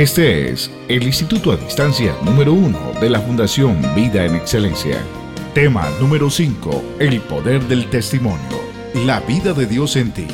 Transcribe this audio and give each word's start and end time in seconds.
Este 0.00 0.50
es 0.50 0.70
el 0.88 1.02
Instituto 1.02 1.52
a 1.52 1.58
Distancia 1.58 2.16
número 2.22 2.54
uno 2.54 2.94
de 3.02 3.10
la 3.10 3.20
Fundación 3.20 3.82
Vida 3.94 4.24
en 4.24 4.34
Excelencia. 4.34 4.96
Tema 5.52 5.86
número 6.00 6.30
5. 6.30 6.84
El 6.98 7.20
poder 7.20 7.62
del 7.64 7.90
testimonio. 7.90 8.62
La 9.04 9.20
vida 9.20 9.52
de 9.52 9.66
Dios 9.66 9.96
en 9.96 10.10
ti. 10.12 10.26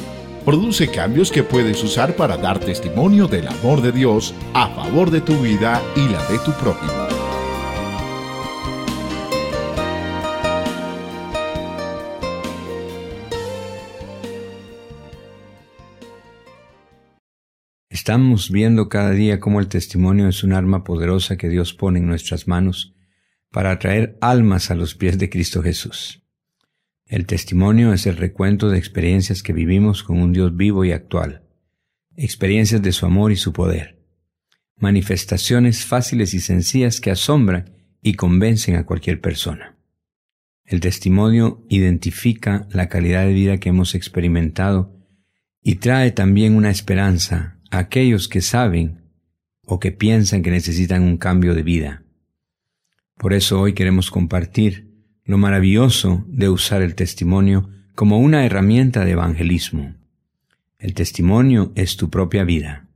Produce 0.44 0.88
cambios 0.88 1.32
que 1.32 1.42
puedes 1.42 1.82
usar 1.82 2.14
para 2.14 2.36
dar 2.36 2.60
testimonio 2.60 3.26
del 3.26 3.48
amor 3.48 3.82
de 3.82 3.90
Dios 3.90 4.34
a 4.54 4.68
favor 4.68 5.10
de 5.10 5.20
tu 5.20 5.36
vida 5.40 5.82
y 5.96 6.10
la 6.10 6.24
de 6.28 6.38
tu 6.38 6.52
prójimo. 6.52 7.05
Estamos 18.06 18.52
viendo 18.52 18.88
cada 18.88 19.10
día 19.10 19.40
cómo 19.40 19.58
el 19.58 19.66
testimonio 19.66 20.28
es 20.28 20.44
un 20.44 20.52
arma 20.52 20.84
poderosa 20.84 21.36
que 21.36 21.48
Dios 21.48 21.74
pone 21.74 21.98
en 21.98 22.06
nuestras 22.06 22.46
manos 22.46 22.94
para 23.50 23.72
atraer 23.72 24.16
almas 24.20 24.70
a 24.70 24.76
los 24.76 24.94
pies 24.94 25.18
de 25.18 25.28
Cristo 25.28 25.60
Jesús. 25.60 26.22
El 27.04 27.26
testimonio 27.26 27.92
es 27.92 28.06
el 28.06 28.16
recuento 28.16 28.70
de 28.70 28.78
experiencias 28.78 29.42
que 29.42 29.52
vivimos 29.52 30.04
con 30.04 30.22
un 30.22 30.32
Dios 30.32 30.56
vivo 30.56 30.84
y 30.84 30.92
actual, 30.92 31.42
experiencias 32.14 32.80
de 32.80 32.92
su 32.92 33.06
amor 33.06 33.32
y 33.32 33.36
su 33.36 33.52
poder, 33.52 33.98
manifestaciones 34.76 35.84
fáciles 35.84 36.32
y 36.32 36.38
sencillas 36.38 37.00
que 37.00 37.10
asombran 37.10 37.74
y 38.02 38.14
convencen 38.14 38.76
a 38.76 38.86
cualquier 38.86 39.20
persona. 39.20 39.78
El 40.64 40.78
testimonio 40.78 41.66
identifica 41.68 42.68
la 42.70 42.88
calidad 42.88 43.26
de 43.26 43.32
vida 43.32 43.58
que 43.58 43.70
hemos 43.70 43.96
experimentado 43.96 44.96
y 45.60 45.74
trae 45.74 46.12
también 46.12 46.54
una 46.54 46.70
esperanza 46.70 47.55
aquellos 47.70 48.28
que 48.28 48.40
saben 48.40 49.02
o 49.64 49.80
que 49.80 49.92
piensan 49.92 50.42
que 50.42 50.50
necesitan 50.50 51.02
un 51.02 51.16
cambio 51.16 51.54
de 51.54 51.62
vida. 51.62 52.02
Por 53.16 53.32
eso 53.32 53.60
hoy 53.60 53.72
queremos 53.72 54.10
compartir 54.10 54.90
lo 55.24 55.38
maravilloso 55.38 56.24
de 56.28 56.48
usar 56.48 56.82
el 56.82 56.94
testimonio 56.94 57.68
como 57.94 58.18
una 58.18 58.44
herramienta 58.44 59.04
de 59.04 59.12
evangelismo. 59.12 59.94
El 60.78 60.94
testimonio 60.94 61.72
es 61.74 61.96
tu 61.96 62.10
propia 62.10 62.44
vida. 62.44 62.86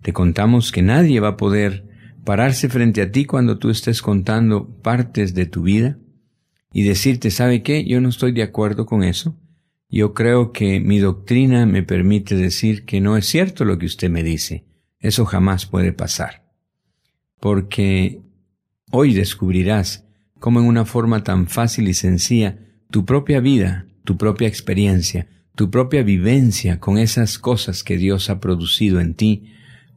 Te 0.00 0.12
contamos 0.12 0.72
que 0.72 0.82
nadie 0.82 1.20
va 1.20 1.28
a 1.28 1.36
poder 1.36 1.86
pararse 2.24 2.68
frente 2.68 3.02
a 3.02 3.12
ti 3.12 3.24
cuando 3.24 3.58
tú 3.58 3.70
estés 3.70 4.02
contando 4.02 4.68
partes 4.82 5.34
de 5.34 5.46
tu 5.46 5.62
vida 5.62 5.98
y 6.72 6.82
decirte, 6.82 7.30
¿sabe 7.30 7.62
qué? 7.62 7.84
Yo 7.84 8.00
no 8.00 8.08
estoy 8.08 8.32
de 8.32 8.42
acuerdo 8.42 8.86
con 8.86 9.04
eso. 9.04 9.36
Yo 9.94 10.14
creo 10.14 10.52
que 10.52 10.80
mi 10.80 11.00
doctrina 11.00 11.66
me 11.66 11.82
permite 11.82 12.34
decir 12.34 12.86
que 12.86 13.02
no 13.02 13.18
es 13.18 13.26
cierto 13.26 13.66
lo 13.66 13.76
que 13.76 13.84
usted 13.84 14.08
me 14.08 14.22
dice. 14.22 14.64
Eso 14.98 15.26
jamás 15.26 15.66
puede 15.66 15.92
pasar. 15.92 16.50
Porque 17.38 18.22
hoy 18.90 19.12
descubrirás 19.12 20.06
cómo 20.38 20.60
en 20.60 20.66
una 20.66 20.86
forma 20.86 21.22
tan 21.22 21.46
fácil 21.46 21.88
y 21.88 21.94
sencilla 21.94 22.58
tu 22.90 23.04
propia 23.04 23.40
vida, 23.40 23.86
tu 24.04 24.16
propia 24.16 24.48
experiencia, 24.48 25.28
tu 25.56 25.70
propia 25.70 26.02
vivencia 26.02 26.80
con 26.80 26.96
esas 26.96 27.38
cosas 27.38 27.84
que 27.84 27.98
Dios 27.98 28.30
ha 28.30 28.40
producido 28.40 28.98
en 28.98 29.12
ti 29.12 29.52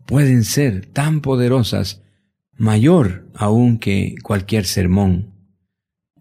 pueden 0.05 0.43
ser 0.43 0.87
tan 0.87 1.21
poderosas, 1.21 2.03
mayor 2.57 3.29
aún 3.33 3.77
que 3.77 4.15
cualquier 4.21 4.65
sermón, 4.65 5.33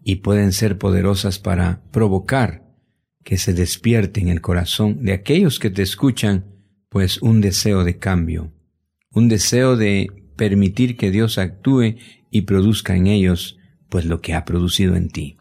y 0.01 0.17
pueden 0.17 0.53
ser 0.53 0.77
poderosas 0.77 1.39
para 1.39 1.81
provocar 1.91 2.64
que 3.25 3.37
se 3.37 3.53
despierte 3.53 4.21
en 4.21 4.29
el 4.29 4.39
corazón 4.39 5.03
de 5.03 5.11
aquellos 5.11 5.57
que 5.57 5.71
te 5.71 5.81
escuchan, 5.81 6.45
pues 6.89 7.21
un 7.23 7.41
deseo 7.41 7.83
de 7.83 7.97
cambio, 7.97 8.53
un 9.11 9.27
deseo 9.27 9.75
de 9.75 10.11
permitir 10.37 10.95
que 10.95 11.09
Dios 11.09 11.39
actúe 11.39 11.95
y 12.29 12.41
produzca 12.41 12.95
en 12.95 13.07
ellos, 13.07 13.57
pues 13.89 14.05
lo 14.05 14.21
que 14.21 14.35
ha 14.35 14.45
producido 14.45 14.95
en 14.95 15.09
ti. 15.09 15.37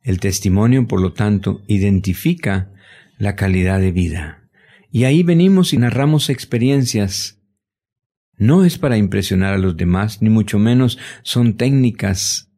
El 0.00 0.18
testimonio, 0.18 0.88
por 0.88 1.00
lo 1.00 1.12
tanto, 1.12 1.62
identifica 1.68 2.72
la 3.16 3.36
calidad 3.36 3.78
de 3.78 3.92
vida. 3.92 4.50
Y 4.90 5.04
ahí 5.04 5.22
venimos 5.22 5.72
y 5.72 5.78
narramos 5.78 6.30
experiencias. 6.30 7.40
No 8.36 8.64
es 8.64 8.76
para 8.76 8.96
impresionar 8.96 9.54
a 9.54 9.58
los 9.58 9.76
demás, 9.76 10.20
ni 10.20 10.30
mucho 10.30 10.58
menos 10.58 10.98
son 11.22 11.56
técnicas 11.56 12.50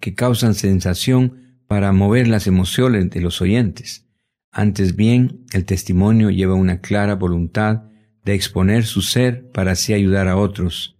que 0.00 0.14
causan 0.14 0.54
sensación 0.54 1.41
para 1.72 1.90
mover 1.92 2.28
las 2.28 2.46
emociones 2.46 3.08
de 3.08 3.22
los 3.22 3.40
oyentes. 3.40 4.06
Antes 4.50 4.94
bien, 4.94 5.46
el 5.54 5.64
testimonio 5.64 6.28
lleva 6.28 6.52
una 6.52 6.82
clara 6.82 7.14
voluntad 7.14 7.84
de 8.26 8.34
exponer 8.34 8.84
su 8.84 9.00
ser 9.00 9.50
para 9.52 9.72
así 9.72 9.94
ayudar 9.94 10.28
a 10.28 10.36
otros, 10.36 10.98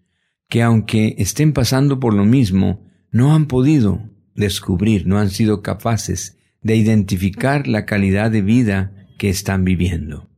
que 0.48 0.62
aunque 0.62 1.14
estén 1.18 1.52
pasando 1.52 2.00
por 2.00 2.14
lo 2.14 2.24
mismo, 2.24 2.86
no 3.10 3.34
han 3.34 3.48
podido 3.48 4.00
descubrir, 4.34 5.06
no 5.06 5.18
han 5.18 5.28
sido 5.28 5.60
capaces 5.60 6.38
de 6.62 6.74
identificar 6.74 7.68
la 7.68 7.84
calidad 7.84 8.30
de 8.30 8.40
vida 8.40 8.92
que 9.18 9.28
están 9.28 9.66
viviendo. 9.66 10.30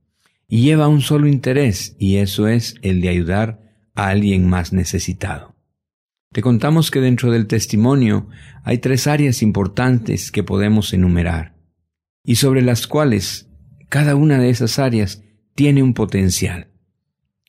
Y 0.49 0.63
lleva 0.63 0.89
un 0.89 1.01
solo 1.01 1.29
interés, 1.29 1.95
y 2.01 2.17
eso 2.17 2.49
es 2.49 2.75
el 2.83 3.01
de 3.01 3.09
ayudar 3.11 3.61
a 3.95 4.09
alguien 4.09 4.49
más 4.49 4.73
necesitado. 4.73 5.54
Te 6.35 6.43
contamos 6.43 6.91
que 6.91 7.01
dentro 7.01 7.31
del 7.31 7.47
testimonio 7.47 8.27
hay 8.65 8.79
tres 8.79 9.07
áreas 9.07 9.41
importantes 9.41 10.33
que 10.33 10.43
podemos 10.43 10.93
enumerar 10.93 11.55
y 12.25 12.35
sobre 12.35 12.61
las 12.61 12.89
cuales 12.89 13.49
cada 13.89 14.17
una 14.17 14.41
de 14.41 14.51
esas 14.51 14.81
áreas 14.81 15.23
tiene 15.55 15.81
un 15.81 15.95
potencial. 15.95 16.73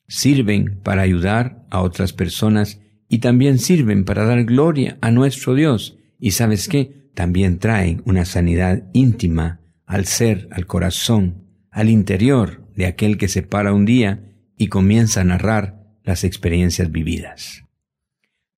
Sirven 0.06 0.78
para 0.84 1.02
ayudar 1.02 1.66
a 1.68 1.80
otras 1.82 2.12
personas 2.12 2.80
y 3.08 3.18
también 3.18 3.58
sirven 3.58 4.04
para 4.04 4.24
dar 4.24 4.44
gloria 4.44 4.98
a 5.00 5.10
nuestro 5.10 5.56
Dios 5.56 5.98
y 6.20 6.30
sabes 6.30 6.68
qué, 6.68 7.10
también 7.12 7.58
traen 7.58 8.02
una 8.04 8.24
sanidad 8.24 8.84
íntima 8.92 9.62
al 9.84 10.06
ser, 10.06 10.46
al 10.52 10.66
corazón, 10.66 11.48
al 11.72 11.88
interior 11.88 12.64
de 12.76 12.86
aquel 12.86 13.18
que 13.18 13.26
se 13.26 13.42
para 13.42 13.72
un 13.72 13.84
día 13.84 14.32
y 14.56 14.68
comienza 14.68 15.22
a 15.22 15.24
narrar 15.24 15.82
las 16.04 16.22
experiencias 16.22 16.92
vividas. 16.92 17.65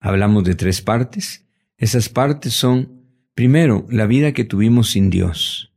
Hablamos 0.00 0.44
de 0.44 0.54
tres 0.54 0.80
partes. 0.80 1.44
Esas 1.76 2.08
partes 2.08 2.54
son, 2.54 3.02
primero, 3.34 3.86
la 3.90 4.06
vida 4.06 4.32
que 4.32 4.44
tuvimos 4.44 4.90
sin 4.90 5.10
Dios, 5.10 5.72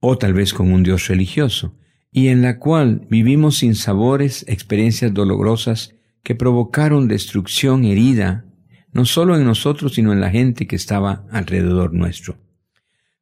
o 0.00 0.18
tal 0.18 0.32
vez 0.34 0.52
con 0.52 0.72
un 0.72 0.82
Dios 0.82 1.06
religioso, 1.06 1.76
y 2.10 2.28
en 2.28 2.42
la 2.42 2.58
cual 2.58 3.06
vivimos 3.08 3.58
sin 3.58 3.74
sabores, 3.74 4.44
experiencias 4.48 5.14
dolorosas 5.14 5.94
que 6.24 6.34
provocaron 6.34 7.06
destrucción, 7.06 7.84
herida, 7.84 8.44
no 8.92 9.04
solo 9.04 9.36
en 9.36 9.44
nosotros, 9.44 9.94
sino 9.94 10.12
en 10.12 10.20
la 10.20 10.30
gente 10.30 10.66
que 10.66 10.76
estaba 10.76 11.26
alrededor 11.30 11.94
nuestro. 11.94 12.38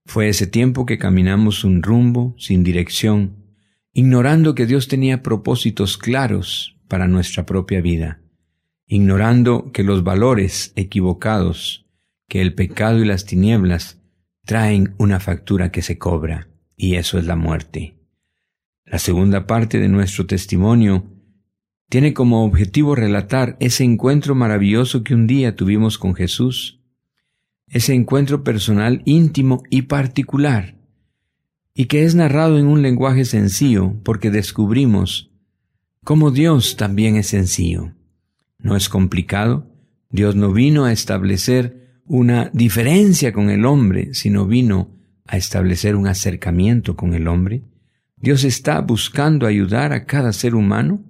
Fue 0.06 0.28
ese 0.28 0.47
tiempo 0.47 0.87
que 0.87 0.98
caminamos 0.98 1.65
un 1.65 1.83
rumbo 1.83 2.34
sin 2.38 2.65
dirección, 2.65 3.37
ignorando 3.93 4.54
que 4.54 4.66
Dios 4.66 4.88
tenía 4.88 5.22
propósitos 5.22 5.98
claros 5.98 6.78
para 6.88 7.09
nuestra 7.09 7.44
propia 7.44 7.81
vida 7.81 8.21
ignorando 8.86 9.72
que 9.72 9.82
los 9.82 10.04
valores 10.04 10.72
equivocados, 10.76 11.86
que 12.28 12.41
el 12.41 12.54
pecado 12.54 12.98
y 12.98 13.04
las 13.04 13.24
tinieblas 13.24 14.00
traen 14.44 14.94
una 14.98 15.19
factura 15.19 15.72
que 15.72 15.82
se 15.82 15.98
cobra, 15.98 16.48
y 16.76 16.94
eso 16.94 17.19
es 17.19 17.26
la 17.26 17.36
muerte. 17.36 17.97
La 18.84 19.00
segunda 19.00 19.48
parte 19.48 19.80
de 19.80 19.88
nuestro 19.88 20.26
testimonio 20.26 21.04
tiene 21.88 22.14
como 22.14 22.44
objetivo 22.44 22.94
relatar 22.94 23.56
ese 23.58 23.82
encuentro 23.82 24.36
maravilloso 24.36 25.03
que 25.03 25.14
un 25.14 25.26
día 25.26 25.56
tuvimos 25.56 25.98
con 25.98 26.14
Jesús, 26.14 26.80
ese 27.68 27.94
encuentro 27.94 28.44
personal 28.44 29.03
íntimo 29.04 29.64
y 29.70 29.82
particular, 29.82 30.76
y 31.74 31.86
que 31.86 32.04
es 32.04 32.14
narrado 32.14 32.58
en 32.58 32.68
un 32.68 32.82
lenguaje 32.82 33.24
sencillo 33.24 33.94
porque 34.04 34.30
descubrimos 34.30 35.32
cómo 36.04 36.30
Dios 36.30 36.77
también 36.77 37.16
es 37.16 37.27
sencillo. 37.27 37.96
No 38.58 38.76
es 38.76 38.88
complicado. 38.88 39.70
Dios 40.10 40.36
no 40.36 40.53
vino 40.53 40.84
a 40.84 40.92
establecer 40.92 42.00
una 42.06 42.50
diferencia 42.53 43.32
con 43.32 43.50
el 43.50 43.64
hombre, 43.64 44.14
sino 44.14 44.47
vino 44.47 44.91
a 45.26 45.36
establecer 45.36 45.97
un 45.97 46.06
acercamiento 46.06 46.97
con 46.97 47.14
el 47.14 47.28
hombre. 47.28 47.62
Dios 48.16 48.44
está 48.44 48.80
buscando 48.80 49.47
ayudar 49.47 49.92
a 49.92 50.04
cada 50.06 50.32
ser 50.32 50.54
humano 50.54 51.04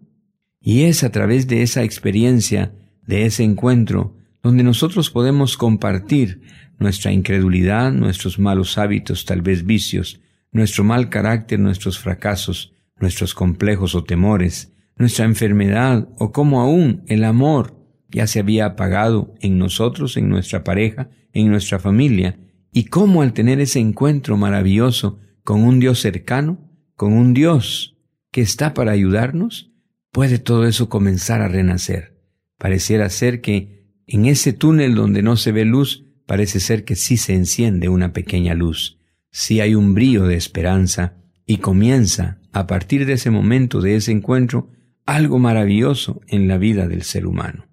y 0.60 0.82
es 0.82 1.04
a 1.04 1.12
través 1.12 1.46
de 1.46 1.62
esa 1.62 1.84
experiencia, 1.84 2.72
de 3.06 3.26
ese 3.26 3.44
encuentro, 3.44 4.16
donde 4.42 4.62
nosotros 4.62 5.10
podemos 5.10 5.56
compartir 5.56 6.40
nuestra 6.78 7.12
incredulidad, 7.12 7.92
nuestros 7.92 8.38
malos 8.38 8.78
hábitos, 8.78 9.25
tal 9.25 9.42
vez 9.42 9.64
vicios, 9.64 10.20
nuestro 10.52 10.84
mal 10.84 11.08
carácter, 11.08 11.58
nuestros 11.58 11.99
fracasos, 11.99 12.72
nuestros 12.99 13.34
complejos 13.34 13.94
o 13.94 14.04
temores, 14.04 14.72
nuestra 14.96 15.25
enfermedad 15.25 16.08
o 16.19 16.32
cómo 16.32 16.60
aún 16.60 17.02
el 17.06 17.25
amor 17.25 17.76
ya 18.08 18.26
se 18.26 18.40
había 18.40 18.66
apagado 18.66 19.34
en 19.40 19.58
nosotros, 19.58 20.16
en 20.16 20.28
nuestra 20.28 20.64
pareja, 20.64 21.10
en 21.32 21.50
nuestra 21.50 21.78
familia, 21.78 22.38
y 22.72 22.84
cómo 22.84 23.22
al 23.22 23.32
tener 23.32 23.60
ese 23.60 23.78
encuentro 23.78 24.37
maravilloso 24.37 25.19
con 25.44 25.62
un 25.62 25.81
Dios 25.81 26.00
cercano, 26.00 26.70
con 26.94 27.12
un 27.12 27.34
Dios 27.34 27.98
que 28.31 28.40
está 28.40 28.75
para 28.75 28.93
ayudarnos, 28.93 29.72
puede 30.12 30.38
todo 30.38 30.66
eso 30.66 30.88
comenzar 30.88 31.42
a 31.42 31.49
renacer. 31.49 32.20
Pareciera 32.58 33.08
ser 33.10 33.40
que 33.40 33.90
en 34.06 34.26
ese 34.26 34.52
túnel 34.52 34.94
donde 34.94 35.22
no 35.22 35.37
se 35.37 35.52
ve 35.52 35.64
luz, 35.64 36.06
parece 36.26 36.60
ser 36.60 36.84
que 36.84 36.96
sí 36.96 37.16
se 37.16 37.34
enciende 37.34 37.88
una 37.88 38.12
pequeña 38.12 38.54
luz, 38.54 38.99
sí 39.31 39.60
hay 39.60 39.75
un 39.75 39.94
brillo 39.94 40.25
de 40.25 40.37
esperanza 40.37 41.16
y 41.44 41.58
comienza, 41.58 42.40
a 42.52 42.66
partir 42.66 43.04
de 43.04 43.14
ese 43.14 43.31
momento, 43.31 43.81
de 43.81 43.96
ese 43.96 44.12
encuentro, 44.12 44.70
algo 45.06 45.38
maravilloso 45.38 46.20
en 46.26 46.49
la 46.49 46.58
vida 46.58 46.88
del 46.88 47.03
ser 47.03 47.26
humano. 47.26 47.67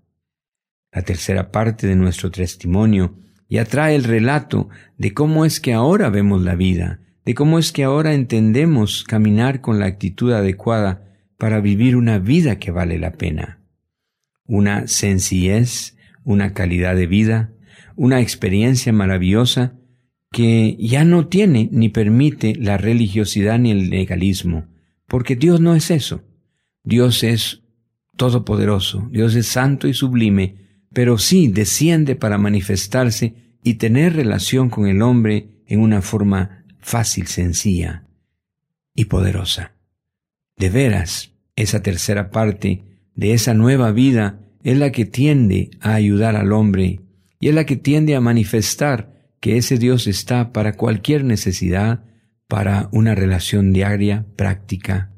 La 0.91 1.01
tercera 1.01 1.51
parte 1.51 1.87
de 1.87 1.95
nuestro 1.95 2.29
testimonio 2.29 3.17
ya 3.49 3.65
trae 3.65 3.95
el 3.95 4.03
relato 4.03 4.69
de 4.97 5.13
cómo 5.13 5.43
es 5.43 5.59
que 5.59 5.73
ahora 5.73 6.09
vemos 6.09 6.43
la 6.43 6.55
vida, 6.55 7.01
de 7.25 7.33
cómo 7.33 7.57
es 7.57 7.71
que 7.71 7.83
ahora 7.83 8.13
entendemos 8.13 9.03
caminar 9.03 9.61
con 9.61 9.79
la 9.79 9.87
actitud 9.87 10.31
adecuada 10.31 11.03
para 11.37 11.59
vivir 11.59 11.95
una 11.95 12.19
vida 12.19 12.59
que 12.59 12.71
vale 12.71 12.99
la 12.99 13.13
pena. 13.13 13.59
Una 14.45 14.87
sencillez, 14.87 15.97
una 16.23 16.53
calidad 16.53 16.95
de 16.95 17.07
vida, 17.07 17.53
una 17.95 18.21
experiencia 18.21 18.93
maravillosa 18.93 19.73
que 20.31 20.77
ya 20.79 21.05
no 21.05 21.27
tiene 21.27 21.69
ni 21.71 21.89
permite 21.89 22.55
la 22.55 22.77
religiosidad 22.77 23.59
ni 23.59 23.71
el 23.71 23.89
legalismo, 23.89 24.67
porque 25.07 25.35
Dios 25.35 25.61
no 25.61 25.75
es 25.75 25.91
eso. 25.91 26.23
Dios 26.83 27.23
es 27.23 27.61
todopoderoso, 28.15 29.07
Dios 29.11 29.35
es 29.35 29.47
santo 29.47 29.87
y 29.87 29.93
sublime, 29.93 30.55
pero 30.91 31.17
sí 31.17 31.47
desciende 31.47 32.15
para 32.15 32.37
manifestarse 32.37 33.33
y 33.63 33.75
tener 33.75 34.15
relación 34.15 34.69
con 34.69 34.87
el 34.87 35.01
hombre 35.01 35.49
en 35.65 35.79
una 35.79 36.01
forma 36.01 36.65
fácil, 36.79 37.27
sencilla 37.27 38.05
y 38.93 39.05
poderosa. 39.05 39.73
De 40.57 40.69
veras, 40.69 41.31
esa 41.55 41.81
tercera 41.81 42.29
parte 42.29 42.83
de 43.15 43.33
esa 43.33 43.53
nueva 43.53 43.91
vida 43.91 44.39
es 44.63 44.77
la 44.77 44.91
que 44.91 45.05
tiende 45.05 45.71
a 45.81 45.93
ayudar 45.93 46.35
al 46.35 46.51
hombre 46.51 46.99
y 47.39 47.49
es 47.49 47.55
la 47.55 47.65
que 47.65 47.75
tiende 47.75 48.15
a 48.15 48.21
manifestar 48.21 49.13
que 49.39 49.57
ese 49.57 49.77
Dios 49.77 50.07
está 50.07 50.53
para 50.53 50.73
cualquier 50.73 51.23
necesidad, 51.23 52.05
para 52.47 52.89
una 52.91 53.15
relación 53.15 53.73
diaria, 53.73 54.25
práctica, 54.35 55.12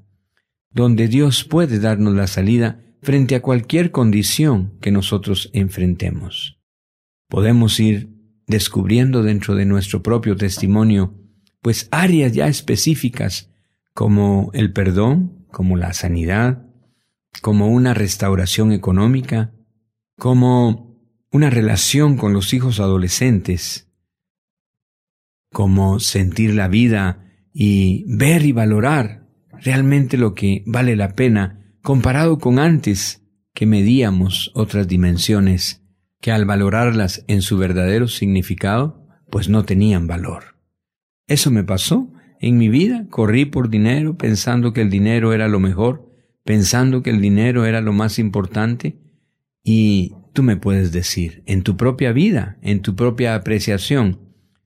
donde 0.75 1.07
Dios 1.07 1.45
puede 1.45 1.79
darnos 1.79 2.13
la 2.13 2.27
salida 2.27 2.81
frente 3.01 3.35
a 3.35 3.41
cualquier 3.41 3.91
condición 3.91 4.73
que 4.81 4.91
nosotros 4.91 5.49
enfrentemos. 5.53 6.59
Podemos 7.29 7.79
ir 7.79 8.09
descubriendo 8.45 9.23
dentro 9.23 9.55
de 9.55 9.65
nuestro 9.65 10.03
propio 10.03 10.35
testimonio, 10.35 11.15
pues 11.61 11.87
áreas 11.91 12.33
ya 12.33 12.47
específicas 12.47 13.49
como 13.93 14.51
el 14.53 14.73
perdón, 14.73 15.47
como 15.49 15.77
la 15.77 15.93
sanidad, 15.93 16.65
como 17.41 17.69
una 17.69 17.93
restauración 17.93 18.73
económica, 18.73 19.53
como 20.17 20.99
una 21.31 21.49
relación 21.49 22.17
con 22.17 22.33
los 22.33 22.53
hijos 22.53 22.81
adolescentes, 22.81 23.89
como 25.53 26.01
sentir 26.01 26.53
la 26.53 26.67
vida 26.67 27.25
y 27.53 28.03
ver 28.09 28.45
y 28.45 28.51
valorar 28.51 29.24
realmente 29.65 30.15
lo 30.15 30.35
que 30.35 30.63
vale 30.67 30.95
la 30.95 31.15
pena 31.15 31.75
comparado 31.81 32.37
con 32.37 32.59
antes 32.59 33.23
que 33.53 33.65
medíamos 33.65 34.51
otras 34.53 34.87
dimensiones 34.87 35.83
que 36.21 36.31
al 36.31 36.45
valorarlas 36.45 37.25
en 37.27 37.41
su 37.41 37.57
verdadero 37.57 38.07
significado, 38.07 39.07
pues 39.31 39.49
no 39.49 39.65
tenían 39.65 40.07
valor. 40.07 40.59
Eso 41.27 41.49
me 41.49 41.63
pasó 41.63 42.11
en 42.39 42.57
mi 42.57 42.69
vida, 42.69 43.07
corrí 43.09 43.45
por 43.45 43.69
dinero 43.69 44.17
pensando 44.17 44.71
que 44.71 44.81
el 44.81 44.91
dinero 44.91 45.33
era 45.33 45.47
lo 45.47 45.59
mejor, 45.59 46.11
pensando 46.43 47.01
que 47.01 47.09
el 47.09 47.19
dinero 47.19 47.65
era 47.65 47.81
lo 47.81 47.91
más 47.91 48.19
importante, 48.19 48.99
y 49.63 50.13
tú 50.33 50.43
me 50.43 50.57
puedes 50.57 50.91
decir, 50.91 51.41
en 51.47 51.63
tu 51.63 51.75
propia 51.75 52.11
vida, 52.11 52.59
en 52.61 52.81
tu 52.81 52.95
propia 52.95 53.33
apreciación, 53.33 54.19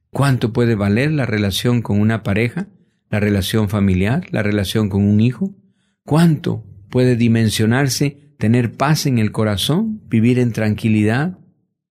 cuánto 0.09 0.51
puede 0.51 0.75
valer 0.75 1.11
la 1.11 1.25
relación 1.25 1.81
con 1.81 2.01
una 2.01 2.21
pareja, 2.21 2.67
la 3.09 3.19
relación 3.19 3.69
familiar, 3.69 4.25
la 4.31 4.43
relación 4.43 4.89
con 4.89 5.03
un 5.03 5.19
hijo, 5.19 5.55
cuánto 6.03 6.65
puede 6.89 7.15
dimensionarse 7.15 8.35
tener 8.37 8.71
paz 8.71 9.05
en 9.05 9.19
el 9.19 9.31
corazón, 9.31 10.01
vivir 10.07 10.39
en 10.39 10.53
tranquilidad. 10.53 11.37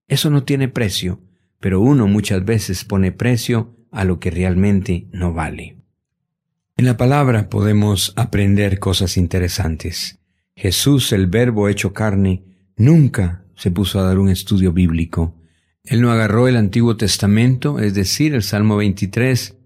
Eso 0.06 0.30
no 0.30 0.44
tiene 0.44 0.68
precio, 0.68 1.20
pero 1.60 1.80
uno 1.80 2.08
muchas 2.08 2.44
veces 2.44 2.84
pone 2.84 3.12
precio 3.12 3.76
a 3.90 4.04
lo 4.04 4.18
que 4.18 4.30
realmente 4.30 5.08
no 5.12 5.32
vale. 5.32 5.76
En 6.76 6.84
la 6.84 6.96
palabra 6.96 7.48
podemos 7.48 8.12
aprender 8.16 8.78
cosas 8.78 9.16
interesantes. 9.16 10.20
Jesús, 10.54 11.12
el 11.12 11.26
verbo 11.26 11.68
hecho 11.68 11.92
carne, 11.92 12.44
nunca 12.76 13.44
se 13.54 13.70
puso 13.70 13.98
a 13.98 14.04
dar 14.04 14.18
un 14.18 14.28
estudio 14.28 14.72
bíblico. 14.72 15.34
Él 15.84 16.00
no 16.00 16.10
agarró 16.10 16.48
el 16.48 16.56
Antiguo 16.56 16.96
Testamento, 16.96 17.78
es 17.78 17.94
decir, 17.94 18.34
el 18.34 18.42
Salmo 18.42 18.76
23. 18.76 19.57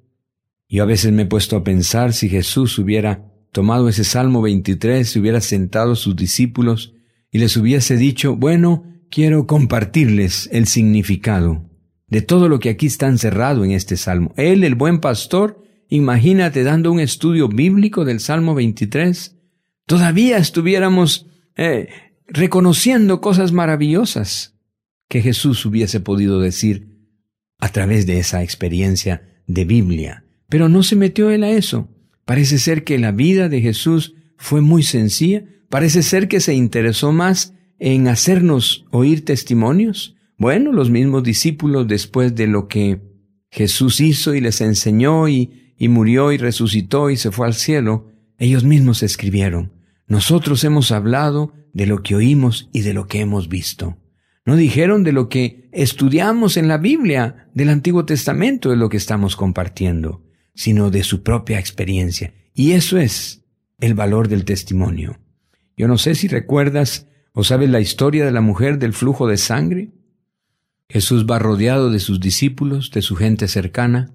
Yo 0.73 0.83
a 0.85 0.87
veces 0.87 1.13
me 1.13 1.25
he 1.25 1.27
puesto 1.27 1.55
a 1.59 1.65
pensar 1.65 2.15
si 2.15 2.31
Jesús 2.31 2.79
hubiera 2.79 3.31
tomado 3.53 3.91
ese 3.91 4.05
Salmo 4.05 4.41
23, 4.41 5.07
se 5.07 5.21
hubiera 5.21 5.43
sentado 5.43 5.93
a 5.93 5.97
sus 5.97 6.17
discípulos 6.17 6.95
y 7.31 7.41
les 7.41 7.59
hubiese 7.59 7.99
dicho, 7.99 8.37
bueno, 8.37 8.83
quiero 9.11 9.47
compartirles 9.47 10.49
el 10.51 10.67
significado 10.67 11.69
de 12.07 12.23
todo 12.23 12.49
lo 12.49 12.59
que 12.59 12.71
aquí 12.71 12.87
está 12.87 13.07
encerrado 13.09 13.67
en 13.67 13.73
este 13.73 13.99
Salmo. 13.99 14.33
Él, 14.39 14.65
el 14.65 14.75
buen 14.75 15.01
pastor, 15.01 15.63
imagínate 15.91 16.63
dando 16.63 16.91
un 16.91 17.01
estudio 17.01 17.49
bíblico 17.49 18.07
del 18.07 18.21
Salmo 18.21 18.55
23, 18.55 19.37
todavía 19.85 20.39
estuviéramos 20.39 21.27
eh, 21.55 21.91
reconociendo 22.29 23.21
cosas 23.21 23.53
maravillosas 23.53 24.57
que 25.07 25.21
Jesús 25.21 25.67
hubiese 25.67 26.01
podido 26.01 26.41
decir 26.41 26.97
a 27.59 27.69
través 27.69 28.07
de 28.07 28.21
esa 28.21 28.43
experiencia 28.43 29.29
de 29.47 29.67
Biblia. 29.67 30.22
Pero 30.53 30.69
no 30.69 30.83
se 30.83 30.97
metió 30.97 31.31
él 31.31 31.45
a 31.45 31.51
eso. 31.51 31.89
Parece 32.27 32.59
ser 32.59 32.85
que 32.85 32.99
la 32.99 33.11
vida 33.11 33.49
de 33.49 33.63
Jesús 33.63 34.17
fue 34.37 34.61
muy 34.61 34.83
sencilla, 34.83 35.45
parece 35.71 36.03
ser 36.03 36.29
que 36.29 36.41
se 36.41 36.53
interesó 36.53 37.11
más 37.11 37.55
en 37.79 38.07
hacernos 38.07 38.85
oír 38.91 39.25
testimonios. 39.25 40.15
Bueno, 40.37 40.73
los 40.73 40.91
mismos 40.91 41.23
discípulos 41.23 41.89
después 41.89 42.35
de 42.35 42.49
lo 42.49 42.69
que 42.69 43.01
Jesús 43.51 43.99
hizo 44.03 44.35
y 44.35 44.43
les 44.43 44.61
enseñó 44.61 45.27
y, 45.27 45.73
y 45.79 45.89
murió 45.89 46.33
y 46.33 46.37
resucitó 46.37 47.09
y 47.09 47.17
se 47.17 47.31
fue 47.31 47.47
al 47.47 47.55
cielo, 47.55 48.09
ellos 48.37 48.63
mismos 48.63 49.03
escribieron, 49.03 49.73
nosotros 50.07 50.65
hemos 50.65 50.93
hablado 50.93 51.55
de 51.73 51.87
lo 51.87 52.03
que 52.03 52.15
oímos 52.15 52.69
y 52.75 52.83
de 52.83 52.93
lo 52.93 53.07
que 53.07 53.21
hemos 53.21 53.49
visto. 53.49 53.97
No 54.45 54.57
dijeron 54.57 55.03
de 55.03 55.13
lo 55.13 55.31
que 55.31 55.71
estudiamos 55.73 56.59
en 56.59 56.69
la 56.69 56.77
Biblia 56.77 57.49
del 57.55 57.71
Antiguo 57.71 58.05
Testamento 58.05 58.69
de 58.69 58.77
lo 58.77 58.91
que 58.91 58.99
estamos 58.99 59.35
compartiendo 59.35 60.21
sino 60.55 60.91
de 60.91 61.03
su 61.03 61.23
propia 61.23 61.59
experiencia. 61.59 62.35
Y 62.55 62.73
eso 62.73 62.99
es 62.99 63.45
el 63.79 63.95
valor 63.95 64.29
del 64.29 64.45
testimonio. 64.45 65.19
Yo 65.77 65.89
no 65.89 65.99
sé 65.99 66.15
si 66.15 66.29
recuerdas 66.29 67.09
o 67.33 67.45
sabes 67.45 67.71
la 67.71 67.81
historia 67.81 68.25
de 68.25 68.33
la 68.33 68.41
mujer 68.41 68.79
del 68.79 68.93
flujo 68.93 69.27
de 69.27 69.39
sangre. 69.39 69.93
Jesús 70.89 71.27
va 71.31 71.39
rodeado 71.39 71.91
de 71.91 71.99
sus 71.99 72.21
discípulos, 72.21 72.91
de 72.91 73.01
su 73.03 73.17
gente 73.17 73.49
cercana, 73.49 74.13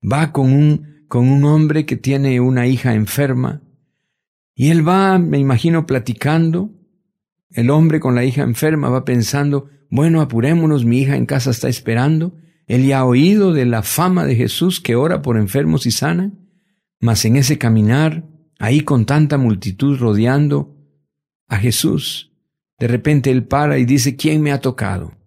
va 0.00 0.32
con 0.32 0.52
un, 0.52 1.04
con 1.08 1.28
un 1.28 1.44
hombre 1.44 1.84
que 1.86 1.96
tiene 1.96 2.40
una 2.40 2.68
hija 2.68 2.94
enferma, 2.94 3.62
y 4.60 4.68
él 4.68 4.86
va, 4.86 5.18
me 5.18 5.38
imagino, 5.38 5.86
platicando. 5.86 6.70
El 7.50 7.70
hombre 7.70 7.98
con 7.98 8.14
la 8.14 8.26
hija 8.26 8.42
enferma 8.42 8.90
va 8.90 9.06
pensando, 9.06 9.70
bueno, 9.88 10.20
apurémonos, 10.20 10.84
mi 10.84 11.00
hija 11.00 11.16
en 11.16 11.24
casa 11.24 11.50
está 11.50 11.70
esperando, 11.70 12.36
él 12.70 12.86
ya 12.86 13.00
ha 13.00 13.04
oído 13.04 13.52
de 13.52 13.66
la 13.66 13.82
fama 13.82 14.24
de 14.24 14.36
Jesús 14.36 14.80
que 14.80 14.94
ora 14.94 15.22
por 15.22 15.36
enfermos 15.36 15.86
y 15.86 15.90
sana, 15.90 16.32
mas 17.00 17.24
en 17.24 17.34
ese 17.34 17.58
caminar, 17.58 18.28
ahí 18.60 18.82
con 18.82 19.06
tanta 19.06 19.38
multitud 19.38 19.98
rodeando 19.98 20.76
a 21.48 21.56
Jesús, 21.56 22.32
de 22.78 22.86
repente 22.86 23.32
él 23.32 23.42
para 23.42 23.76
y 23.78 23.84
dice, 23.84 24.14
¿quién 24.14 24.40
me 24.40 24.52
ha 24.52 24.60
tocado? 24.60 25.18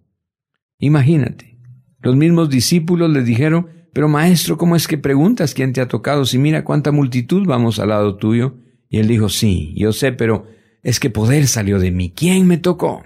Imagínate, 0.80 1.60
los 2.00 2.16
mismos 2.16 2.50
discípulos 2.50 3.10
le 3.10 3.24
dijeron, 3.24 3.68
pero 3.92 4.08
maestro, 4.08 4.58
¿cómo 4.58 4.78
es 4.78 4.88
que 4.88 4.98
preguntas 4.98 5.54
quién 5.54 5.74
te 5.74 5.82
ha 5.82 5.90
tocado 5.90 6.24
si 6.24 6.38
mira 6.38 6.64
cuánta 6.64 6.94
multitud 6.94 7.46
vamos 7.46 7.78
al 7.78 7.90
lado 7.90 8.16
tuyo? 8.16 8.56
Y 8.88 9.00
él 9.00 9.10
dijo, 9.10 9.28
sí, 9.28 9.74
yo 9.76 9.92
sé, 9.92 10.14
pero 10.14 10.48
es 10.82 10.98
que 10.98 11.10
poder 11.10 11.48
salió 11.48 11.78
de 11.80 11.92
mí. 11.92 12.14
¿Quién 12.16 12.48
me 12.48 12.58
tocó? 12.58 13.04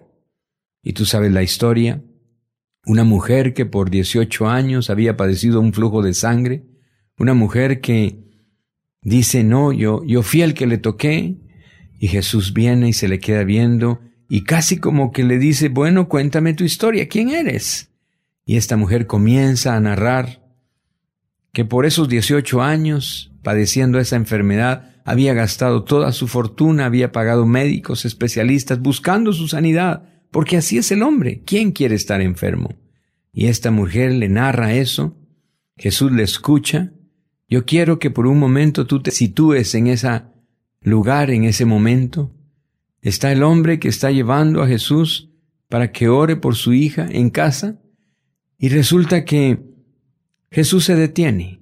Y 0.84 0.94
tú 0.94 1.06
sabes 1.06 1.32
la 1.32 1.42
historia 1.42 2.04
una 2.88 3.04
mujer 3.04 3.54
que 3.54 3.66
por 3.66 3.90
18 3.90 4.48
años 4.50 4.90
había 4.90 5.16
padecido 5.16 5.60
un 5.60 5.74
flujo 5.74 6.02
de 6.02 6.14
sangre, 6.14 6.64
una 7.18 7.34
mujer 7.34 7.82
que 7.82 8.24
dice, 9.02 9.44
no, 9.44 9.72
yo, 9.72 10.04
yo 10.06 10.24
fui 10.24 10.42
el 10.42 10.54
que 10.54 10.68
le 10.68 10.78
toqué, 10.78 11.38
y 12.00 12.08
Jesús 12.08 12.54
viene 12.54 12.90
y 12.90 12.94
se 12.94 13.08
le 13.08 13.20
queda 13.20 13.44
viendo, 13.44 14.02
y 14.30 14.44
casi 14.44 14.78
como 14.78 15.12
que 15.12 15.24
le 15.24 15.38
dice, 15.38 15.70
bueno, 15.70 16.10
cuéntame 16.10 16.54
tu 16.54 16.64
historia, 16.64 17.08
¿quién 17.08 17.30
eres? 17.30 17.92
Y 18.46 18.58
esta 18.58 18.78
mujer 18.78 19.08
comienza 19.08 19.76
a 19.76 19.80
narrar 19.80 20.44
que 21.54 21.66
por 21.66 21.86
esos 21.86 22.08
18 22.10 22.62
años 22.62 23.32
padeciendo 23.48 23.98
esa 23.98 24.18
enfermedad, 24.18 24.90
había 25.06 25.34
gastado 25.34 25.86
toda 25.86 26.12
su 26.12 26.28
fortuna, 26.28 26.86
había 26.86 27.14
pagado 27.14 27.46
médicos, 27.46 28.04
especialistas, 28.04 28.82
buscando 28.82 29.32
su 29.32 29.48
sanidad, 29.48 30.04
porque 30.32 30.58
así 30.58 30.78
es 30.78 30.92
el 30.92 31.04
hombre. 31.04 31.42
¿Quién 31.46 31.72
quiere 31.72 31.96
estar 31.96 32.22
enfermo? 32.22 32.76
Y 33.32 33.48
esta 33.48 33.72
mujer 33.72 34.12
le 34.12 34.30
narra 34.30 34.74
eso, 34.74 35.16
Jesús 35.76 36.12
le 36.12 36.24
escucha. 36.24 36.92
Yo 37.48 37.66
quiero 37.66 38.00
que 38.00 38.10
por 38.10 38.28
un 38.28 38.40
momento 38.40 38.88
tú 38.88 39.02
te 39.02 39.12
sitúes 39.12 39.74
en 39.76 39.88
ese 39.88 40.24
lugar, 40.82 41.30
en 41.32 41.44
ese 41.44 41.66
momento. 41.66 42.34
Está 43.02 43.32
el 43.32 43.44
hombre 43.44 43.80
que 43.80 43.88
está 43.88 44.12
llevando 44.12 44.62
a 44.62 44.68
Jesús 44.68 45.30
para 45.70 45.92
que 45.92 46.10
ore 46.10 46.36
por 46.36 46.56
su 46.56 46.74
hija 46.74 47.08
en 47.10 47.30
casa, 47.30 47.80
y 48.58 48.70
resulta 48.70 49.24
que 49.24 49.60
Jesús 50.50 50.86
se 50.86 50.96
detiene 50.96 51.62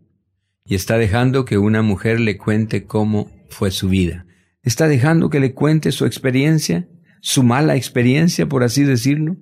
y 0.63 0.75
está 0.75 0.97
dejando 0.97 1.45
que 1.45 1.57
una 1.57 1.81
mujer 1.81 2.19
le 2.19 2.37
cuente 2.37 2.85
cómo 2.85 3.31
fue 3.49 3.71
su 3.71 3.89
vida. 3.89 4.25
Está 4.63 4.87
dejando 4.87 5.29
que 5.29 5.39
le 5.39 5.53
cuente 5.53 5.91
su 5.91 6.05
experiencia, 6.05 6.87
su 7.25 7.41
mala 7.41 7.75
experiencia, 7.75 8.47
por 8.47 8.63
así 8.63 8.83
decirlo. 8.83 9.35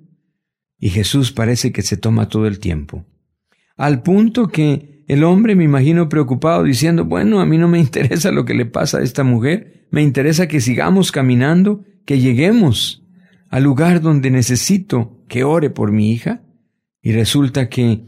Y 0.78 0.88
Jesús 0.88 1.32
parece 1.32 1.70
que 1.70 1.82
se 1.82 1.98
toma 1.98 2.30
todo 2.30 2.46
el 2.46 2.58
tiempo. 2.58 3.04
Al 3.76 4.02
punto 4.02 4.48
que 4.48 5.04
el 5.06 5.22
hombre 5.22 5.54
me 5.54 5.64
imagino 5.64 6.08
preocupado 6.08 6.62
diciendo, 6.62 7.04
bueno, 7.04 7.40
a 7.40 7.46
mí 7.46 7.58
no 7.58 7.68
me 7.68 7.78
interesa 7.86 8.32
lo 8.32 8.46
que 8.46 8.54
le 8.54 8.64
pasa 8.64 8.98
a 8.98 9.02
esta 9.02 9.22
mujer, 9.22 9.86
me 9.90 10.00
interesa 10.00 10.48
que 10.48 10.62
sigamos 10.62 11.12
caminando, 11.12 11.84
que 12.06 12.20
lleguemos 12.20 13.06
al 13.50 13.64
lugar 13.64 14.00
donde 14.00 14.30
necesito 14.30 15.22
que 15.28 15.44
ore 15.44 15.68
por 15.68 15.92
mi 15.92 16.10
hija. 16.10 16.42
Y 17.02 17.12
resulta 17.12 17.68
que 17.68 18.06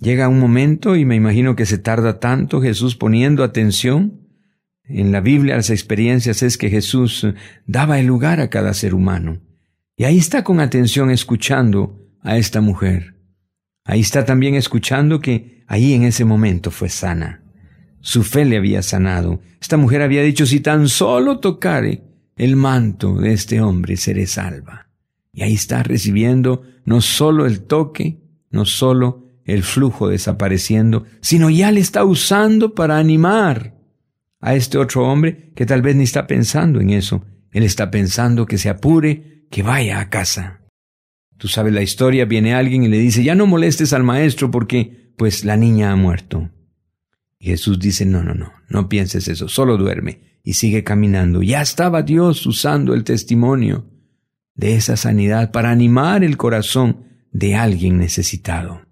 llega 0.00 0.28
un 0.28 0.40
momento, 0.40 0.96
y 0.96 1.04
me 1.04 1.16
imagino 1.16 1.54
que 1.54 1.66
se 1.66 1.76
tarda 1.76 2.18
tanto 2.18 2.62
Jesús 2.62 2.96
poniendo 2.96 3.44
atención, 3.44 4.21
en 4.84 5.12
la 5.12 5.20
Biblia 5.20 5.56
las 5.56 5.70
experiencias 5.70 6.42
es 6.42 6.58
que 6.58 6.70
Jesús 6.70 7.26
daba 7.66 8.00
el 8.00 8.06
lugar 8.06 8.40
a 8.40 8.50
cada 8.50 8.74
ser 8.74 8.94
humano. 8.94 9.40
Y 9.96 10.04
ahí 10.04 10.18
está 10.18 10.42
con 10.42 10.60
atención 10.60 11.10
escuchando 11.10 12.00
a 12.20 12.36
esta 12.36 12.60
mujer. 12.60 13.16
Ahí 13.84 14.00
está 14.00 14.24
también 14.24 14.54
escuchando 14.54 15.20
que 15.20 15.64
ahí 15.66 15.94
en 15.94 16.04
ese 16.04 16.24
momento 16.24 16.70
fue 16.70 16.88
sana. 16.88 17.42
Su 18.00 18.24
fe 18.24 18.44
le 18.44 18.56
había 18.56 18.82
sanado. 18.82 19.40
Esta 19.60 19.76
mujer 19.76 20.02
había 20.02 20.22
dicho, 20.22 20.46
si 20.46 20.60
tan 20.60 20.88
solo 20.88 21.38
tocare 21.38 22.02
el 22.36 22.56
manto 22.56 23.14
de 23.14 23.32
este 23.32 23.60
hombre, 23.60 23.96
seré 23.96 24.26
salva. 24.26 24.88
Y 25.32 25.42
ahí 25.42 25.54
está 25.54 25.82
recibiendo 25.82 26.62
no 26.84 27.00
solo 27.00 27.46
el 27.46 27.62
toque, 27.62 28.20
no 28.50 28.64
solo 28.64 29.28
el 29.44 29.62
flujo 29.62 30.08
desapareciendo, 30.08 31.04
sino 31.20 31.50
ya 31.50 31.70
le 31.70 31.80
está 31.80 32.04
usando 32.04 32.74
para 32.74 32.98
animar 32.98 33.81
a 34.42 34.54
este 34.54 34.76
otro 34.76 35.06
hombre 35.06 35.52
que 35.54 35.64
tal 35.64 35.80
vez 35.80 35.96
ni 35.96 36.02
está 36.02 36.26
pensando 36.26 36.80
en 36.80 36.90
eso. 36.90 37.24
Él 37.52 37.62
está 37.62 37.90
pensando 37.90 38.44
que 38.44 38.58
se 38.58 38.68
apure, 38.68 39.46
que 39.50 39.62
vaya 39.62 40.00
a 40.00 40.10
casa. 40.10 40.60
Tú 41.38 41.48
sabes 41.48 41.72
la 41.72 41.82
historia, 41.82 42.24
viene 42.24 42.54
alguien 42.54 42.82
y 42.82 42.88
le 42.88 42.98
dice, 42.98 43.22
ya 43.22 43.34
no 43.34 43.46
molestes 43.46 43.92
al 43.92 44.02
maestro 44.02 44.50
porque, 44.50 45.14
pues, 45.16 45.44
la 45.44 45.56
niña 45.56 45.92
ha 45.92 45.96
muerto. 45.96 46.50
Jesús 47.38 47.78
dice, 47.78 48.04
no, 48.04 48.22
no, 48.22 48.34
no, 48.34 48.52
no 48.68 48.88
pienses 48.88 49.28
eso, 49.28 49.48
solo 49.48 49.76
duerme. 49.76 50.40
Y 50.44 50.54
sigue 50.54 50.82
caminando. 50.82 51.42
Ya 51.42 51.62
estaba 51.62 52.02
Dios 52.02 52.44
usando 52.46 52.94
el 52.94 53.04
testimonio 53.04 53.86
de 54.54 54.74
esa 54.74 54.96
sanidad 54.96 55.52
para 55.52 55.70
animar 55.70 56.24
el 56.24 56.36
corazón 56.36 57.06
de 57.30 57.54
alguien 57.54 57.98
necesitado. 57.98 58.82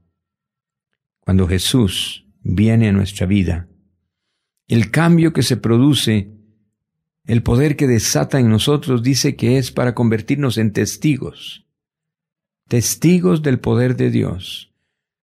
Cuando 1.20 1.48
Jesús 1.48 2.26
viene 2.42 2.88
a 2.88 2.92
nuestra 2.92 3.26
vida, 3.26 3.69
el 4.70 4.92
cambio 4.92 5.32
que 5.32 5.42
se 5.42 5.56
produce, 5.56 6.30
el 7.26 7.42
poder 7.42 7.74
que 7.74 7.88
desata 7.88 8.38
en 8.38 8.48
nosotros 8.48 9.02
dice 9.02 9.34
que 9.34 9.58
es 9.58 9.72
para 9.72 9.96
convertirnos 9.96 10.58
en 10.58 10.72
testigos, 10.72 11.66
testigos 12.68 13.42
del 13.42 13.58
poder 13.58 13.96
de 13.96 14.10
Dios. 14.10 14.72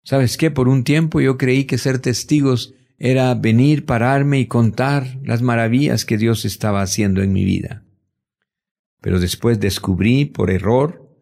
¿Sabes 0.05 0.37
qué? 0.37 0.49
Por 0.49 0.69
un 0.69 0.85
tiempo 0.85 1.19
yo 1.19 1.37
creí 1.37 1.65
que 1.65 1.77
ser 1.77 1.99
testigos 1.99 2.73
era 2.97 3.35
venir, 3.35 3.85
pararme 3.85 4.39
y 4.39 4.45
contar 4.45 5.19
las 5.25 5.41
maravillas 5.41 6.05
que 6.05 6.17
Dios 6.17 6.45
estaba 6.45 6.81
haciendo 6.81 7.21
en 7.21 7.33
mi 7.33 7.43
vida. 7.43 7.83
Pero 9.01 9.19
después 9.19 9.59
descubrí 9.59 10.23
por 10.23 10.51
error, 10.51 11.13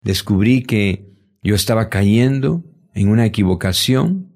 descubrí 0.00 0.64
que 0.64 1.08
yo 1.40 1.54
estaba 1.54 1.88
cayendo 1.88 2.64
en 2.94 3.10
una 3.10 3.26
equivocación, 3.26 4.32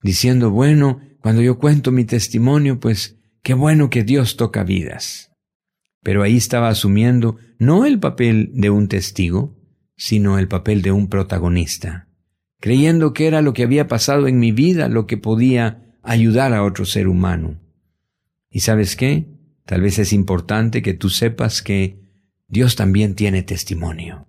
diciendo, 0.00 0.50
bueno, 0.50 1.02
cuando 1.24 1.40
yo 1.40 1.58
cuento 1.58 1.90
mi 1.90 2.04
testimonio, 2.04 2.78
pues 2.78 3.18
qué 3.42 3.54
bueno 3.54 3.88
que 3.88 4.04
Dios 4.04 4.36
toca 4.36 4.62
vidas. 4.62 5.32
Pero 6.02 6.22
ahí 6.22 6.36
estaba 6.36 6.68
asumiendo 6.68 7.38
no 7.58 7.86
el 7.86 7.98
papel 7.98 8.50
de 8.52 8.68
un 8.68 8.88
testigo, 8.88 9.56
sino 9.96 10.38
el 10.38 10.48
papel 10.48 10.82
de 10.82 10.92
un 10.92 11.08
protagonista, 11.08 12.10
creyendo 12.60 13.14
que 13.14 13.26
era 13.26 13.40
lo 13.40 13.54
que 13.54 13.62
había 13.62 13.88
pasado 13.88 14.28
en 14.28 14.38
mi 14.38 14.52
vida 14.52 14.90
lo 14.90 15.06
que 15.06 15.16
podía 15.16 15.96
ayudar 16.02 16.52
a 16.52 16.62
otro 16.62 16.84
ser 16.84 17.08
humano. 17.08 17.58
¿Y 18.50 18.60
sabes 18.60 18.94
qué? 18.94 19.26
Tal 19.64 19.80
vez 19.80 19.98
es 19.98 20.12
importante 20.12 20.82
que 20.82 20.92
tú 20.92 21.08
sepas 21.08 21.62
que 21.62 22.02
Dios 22.48 22.76
también 22.76 23.14
tiene 23.14 23.42
testimonio. 23.42 24.28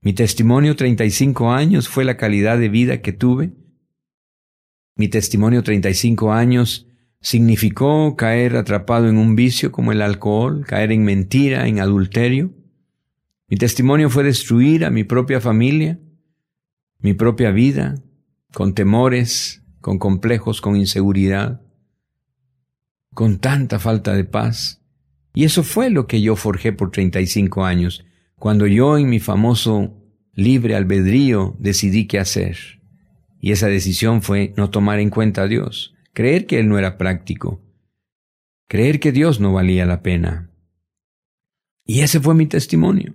Mi 0.00 0.14
testimonio 0.14 0.74
35 0.74 1.52
años 1.52 1.88
fue 1.88 2.04
la 2.04 2.16
calidad 2.16 2.58
de 2.58 2.68
vida 2.68 3.02
que 3.02 3.12
tuve 3.12 3.52
mi 4.98 5.06
testimonio 5.06 5.62
35 5.62 6.32
años 6.32 6.88
significó 7.20 8.16
caer 8.16 8.56
atrapado 8.56 9.08
en 9.08 9.16
un 9.16 9.36
vicio 9.36 9.70
como 9.70 9.92
el 9.92 10.02
alcohol, 10.02 10.64
caer 10.66 10.90
en 10.90 11.04
mentira, 11.04 11.68
en 11.68 11.78
adulterio. 11.78 12.50
Mi 13.46 13.56
testimonio 13.56 14.10
fue 14.10 14.24
destruir 14.24 14.84
a 14.84 14.90
mi 14.90 15.04
propia 15.04 15.40
familia, 15.40 16.00
mi 16.98 17.14
propia 17.14 17.52
vida, 17.52 17.94
con 18.52 18.74
temores, 18.74 19.62
con 19.80 20.00
complejos, 20.00 20.60
con 20.60 20.74
inseguridad, 20.74 21.62
con 23.14 23.38
tanta 23.38 23.78
falta 23.78 24.14
de 24.14 24.24
paz. 24.24 24.82
Y 25.32 25.44
eso 25.44 25.62
fue 25.62 25.90
lo 25.90 26.08
que 26.08 26.20
yo 26.20 26.34
forjé 26.34 26.72
por 26.72 26.90
35 26.90 27.64
años, 27.64 28.04
cuando 28.34 28.66
yo 28.66 28.98
en 28.98 29.08
mi 29.08 29.20
famoso 29.20 29.94
libre 30.32 30.74
albedrío 30.74 31.56
decidí 31.60 32.08
qué 32.08 32.18
hacer. 32.18 32.77
Y 33.40 33.52
esa 33.52 33.68
decisión 33.68 34.22
fue 34.22 34.52
no 34.56 34.70
tomar 34.70 34.98
en 34.98 35.10
cuenta 35.10 35.42
a 35.42 35.48
Dios, 35.48 35.94
creer 36.12 36.46
que 36.46 36.58
Él 36.58 36.68
no 36.68 36.78
era 36.78 36.98
práctico, 36.98 37.62
creer 38.68 39.00
que 39.00 39.12
Dios 39.12 39.40
no 39.40 39.52
valía 39.52 39.86
la 39.86 40.02
pena. 40.02 40.50
Y 41.84 42.00
ese 42.00 42.20
fue 42.20 42.34
mi 42.34 42.46
testimonio. 42.46 43.14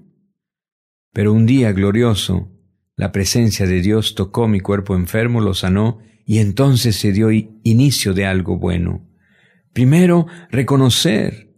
Pero 1.11 1.33
un 1.33 1.45
día 1.45 1.71
glorioso, 1.73 2.51
la 2.95 3.11
presencia 3.11 3.67
de 3.67 3.81
Dios 3.81 4.15
tocó 4.15 4.47
mi 4.47 4.59
cuerpo 4.59 4.95
enfermo, 4.95 5.41
lo 5.41 5.53
sanó, 5.53 5.99
y 6.25 6.39
entonces 6.39 6.95
se 6.95 7.11
dio 7.11 7.29
inicio 7.31 8.13
de 8.13 8.25
algo 8.25 8.57
bueno. 8.57 9.07
Primero, 9.73 10.27
reconocer 10.49 11.53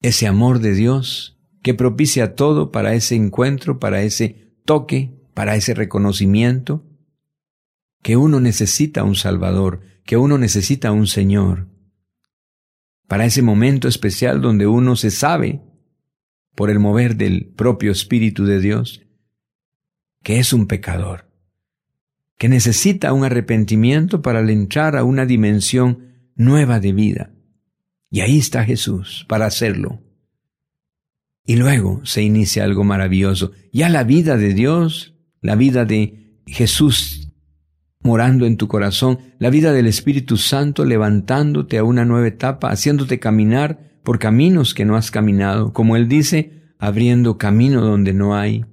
ese 0.00 0.26
amor 0.26 0.58
de 0.58 0.74
Dios 0.74 1.38
que 1.62 1.74
propicia 1.74 2.34
todo 2.34 2.72
para 2.72 2.94
ese 2.94 3.14
encuentro, 3.14 3.78
para 3.78 4.02
ese 4.02 4.52
toque, 4.64 5.21
para 5.34 5.56
ese 5.56 5.74
reconocimiento 5.74 6.84
que 8.02 8.16
uno 8.16 8.40
necesita 8.40 9.04
un 9.04 9.14
Salvador, 9.14 9.80
que 10.04 10.16
uno 10.16 10.38
necesita 10.38 10.92
un 10.92 11.06
Señor, 11.06 11.68
para 13.06 13.24
ese 13.24 13.42
momento 13.42 13.88
especial 13.88 14.40
donde 14.40 14.66
uno 14.66 14.96
se 14.96 15.10
sabe, 15.10 15.62
por 16.54 16.70
el 16.70 16.78
mover 16.78 17.16
del 17.16 17.52
propio 17.56 17.92
Espíritu 17.92 18.44
de 18.44 18.60
Dios, 18.60 19.02
que 20.22 20.38
es 20.38 20.52
un 20.52 20.66
pecador, 20.66 21.30
que 22.38 22.48
necesita 22.48 23.12
un 23.12 23.24
arrepentimiento 23.24 24.22
para 24.22 24.40
entrar 24.40 24.96
a 24.96 25.04
una 25.04 25.26
dimensión 25.26 26.30
nueva 26.34 26.80
de 26.80 26.92
vida. 26.92 27.34
Y 28.10 28.20
ahí 28.20 28.38
está 28.38 28.64
Jesús 28.64 29.24
para 29.28 29.46
hacerlo. 29.46 30.02
Y 31.44 31.56
luego 31.56 32.04
se 32.04 32.22
inicia 32.22 32.64
algo 32.64 32.84
maravilloso. 32.84 33.52
Ya 33.72 33.88
la 33.88 34.04
vida 34.04 34.36
de 34.36 34.54
Dios 34.54 35.11
la 35.42 35.56
vida 35.56 35.84
de 35.84 36.38
Jesús 36.46 37.22
morando 38.02 38.46
en 38.46 38.56
tu 38.56 38.68
corazón, 38.68 39.18
la 39.38 39.50
vida 39.50 39.72
del 39.72 39.86
Espíritu 39.86 40.36
Santo 40.36 40.84
levantándote 40.84 41.78
a 41.78 41.84
una 41.84 42.04
nueva 42.04 42.26
etapa, 42.26 42.70
haciéndote 42.70 43.20
caminar 43.20 43.92
por 44.02 44.18
caminos 44.18 44.74
que 44.74 44.84
no 44.84 44.96
has 44.96 45.10
caminado, 45.10 45.72
como 45.72 45.96
Él 45.96 46.08
dice, 46.08 46.62
abriendo 46.78 47.38
camino 47.38 47.80
donde 47.80 48.12
no 48.12 48.34
hay, 48.34 48.64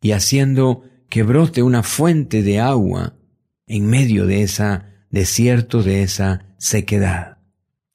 y 0.00 0.12
haciendo 0.12 0.84
que 1.10 1.22
brote 1.22 1.62
una 1.62 1.82
fuente 1.82 2.42
de 2.42 2.60
agua 2.60 3.16
en 3.66 3.86
medio 3.86 4.26
de 4.26 4.42
esa 4.42 4.86
desierto, 5.10 5.82
de 5.82 6.02
esa 6.02 6.46
sequedad. 6.58 7.38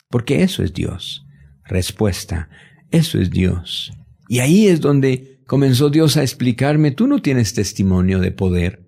Porque 0.10 0.44
eso 0.44 0.64
es 0.64 0.74
Dios. 0.74 1.26
Respuesta, 1.64 2.50
eso 2.92 3.20
es 3.20 3.32
Dios. 3.32 3.92
Y 4.28 4.40
ahí 4.40 4.68
es 4.68 4.82
donde 4.82 5.35
comenzó 5.46 5.90
Dios 5.90 6.18
a 6.18 6.24
explicarme, 6.24 6.92
tú 6.92 7.08
no 7.08 7.22
tienes 7.22 7.54
testimonio 7.54 8.20
de 8.20 8.32
poder. 8.32 8.86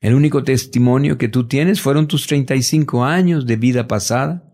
El 0.00 0.14
único 0.14 0.44
testimonio 0.44 1.18
que 1.18 1.28
tú 1.28 1.46
tienes 1.46 1.80
fueron 1.80 2.08
tus 2.08 2.26
35 2.26 3.04
años 3.04 3.46
de 3.46 3.56
vida 3.56 3.86
pasada, 3.86 4.50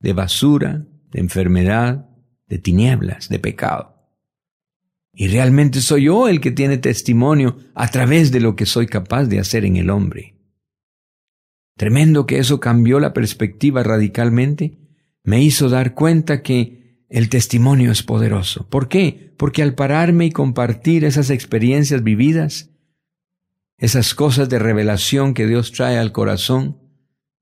de 0.00 0.12
basura, 0.12 0.86
de 1.10 1.20
enfermedad, 1.20 2.08
de 2.46 2.58
tinieblas, 2.58 3.28
de 3.28 3.38
pecado. 3.38 3.94
Y 5.12 5.28
realmente 5.28 5.80
soy 5.80 6.04
yo 6.04 6.28
el 6.28 6.40
que 6.40 6.50
tiene 6.50 6.78
testimonio 6.78 7.58
a 7.74 7.88
través 7.88 8.32
de 8.32 8.40
lo 8.40 8.56
que 8.56 8.66
soy 8.66 8.86
capaz 8.86 9.26
de 9.26 9.38
hacer 9.38 9.64
en 9.64 9.76
el 9.76 9.90
hombre. 9.90 10.34
Tremendo 11.76 12.26
que 12.26 12.38
eso 12.38 12.58
cambió 12.60 13.00
la 13.00 13.12
perspectiva 13.12 13.82
radicalmente, 13.82 14.78
me 15.22 15.42
hizo 15.42 15.68
dar 15.68 15.94
cuenta 15.94 16.42
que 16.42 16.83
el 17.08 17.28
testimonio 17.28 17.92
es 17.92 18.02
poderoso. 18.02 18.68
¿Por 18.68 18.88
qué? 18.88 19.32
Porque 19.36 19.62
al 19.62 19.74
pararme 19.74 20.26
y 20.26 20.30
compartir 20.30 21.04
esas 21.04 21.30
experiencias 21.30 22.02
vividas, 22.02 22.70
esas 23.78 24.14
cosas 24.14 24.48
de 24.48 24.58
revelación 24.58 25.34
que 25.34 25.46
Dios 25.46 25.72
trae 25.72 25.98
al 25.98 26.12
corazón, 26.12 26.78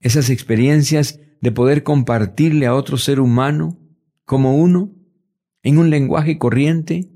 esas 0.01 0.31
experiencias 0.31 1.21
de 1.41 1.53
poder 1.53 1.83
compartirle 1.83 2.67
a 2.67 2.75
otro 2.75 2.97
ser 2.97 3.21
humano 3.21 3.79
como 4.25 4.57
uno, 4.57 4.93
en 5.63 5.79
un 5.79 5.91
lenguaje 5.91 6.39
corriente, 6.39 7.11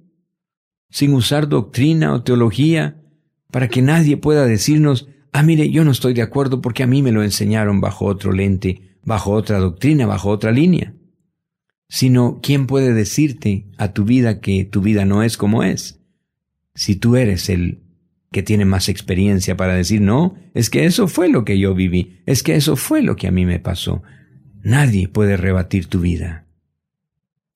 sin 0.90 1.14
usar 1.14 1.48
doctrina 1.48 2.12
o 2.14 2.22
teología, 2.22 3.02
para 3.50 3.68
que 3.68 3.82
nadie 3.82 4.16
pueda 4.16 4.46
decirnos, 4.46 5.08
ah, 5.32 5.42
mire, 5.42 5.70
yo 5.70 5.84
no 5.84 5.90
estoy 5.90 6.14
de 6.14 6.22
acuerdo 6.22 6.60
porque 6.60 6.82
a 6.82 6.86
mí 6.86 7.02
me 7.02 7.12
lo 7.12 7.22
enseñaron 7.22 7.80
bajo 7.80 8.06
otro 8.06 8.32
lente, 8.32 8.98
bajo 9.04 9.32
otra 9.32 9.58
doctrina, 9.58 10.06
bajo 10.06 10.30
otra 10.30 10.52
línea. 10.52 10.95
Sino, 11.88 12.40
¿quién 12.42 12.66
puede 12.66 12.92
decirte 12.92 13.66
a 13.78 13.92
tu 13.92 14.04
vida 14.04 14.40
que 14.40 14.64
tu 14.64 14.80
vida 14.80 15.04
no 15.04 15.22
es 15.22 15.36
como 15.36 15.62
es? 15.62 16.00
Si 16.74 16.96
tú 16.96 17.16
eres 17.16 17.48
el 17.48 17.82
que 18.32 18.42
tiene 18.42 18.64
más 18.64 18.88
experiencia 18.88 19.56
para 19.56 19.74
decir, 19.74 20.00
no, 20.00 20.36
es 20.52 20.68
que 20.68 20.84
eso 20.84 21.08
fue 21.08 21.28
lo 21.28 21.44
que 21.44 21.58
yo 21.58 21.74
viví, 21.74 22.20
es 22.26 22.42
que 22.42 22.56
eso 22.56 22.76
fue 22.76 23.02
lo 23.02 23.16
que 23.16 23.28
a 23.28 23.30
mí 23.30 23.46
me 23.46 23.60
pasó. 23.60 24.02
Nadie 24.62 25.08
puede 25.08 25.36
rebatir 25.36 25.86
tu 25.86 26.00
vida. 26.00 26.46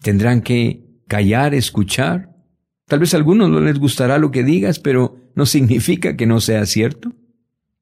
Tendrán 0.00 0.42
que 0.42 0.86
callar, 1.08 1.54
escuchar, 1.54 2.30
Tal 2.90 2.98
vez 2.98 3.14
a 3.14 3.18
algunos 3.18 3.48
no 3.48 3.60
les 3.60 3.78
gustará 3.78 4.18
lo 4.18 4.32
que 4.32 4.42
digas, 4.42 4.80
pero 4.80 5.16
no 5.36 5.46
significa 5.46 6.16
que 6.16 6.26
no 6.26 6.40
sea 6.40 6.66
cierto. 6.66 7.12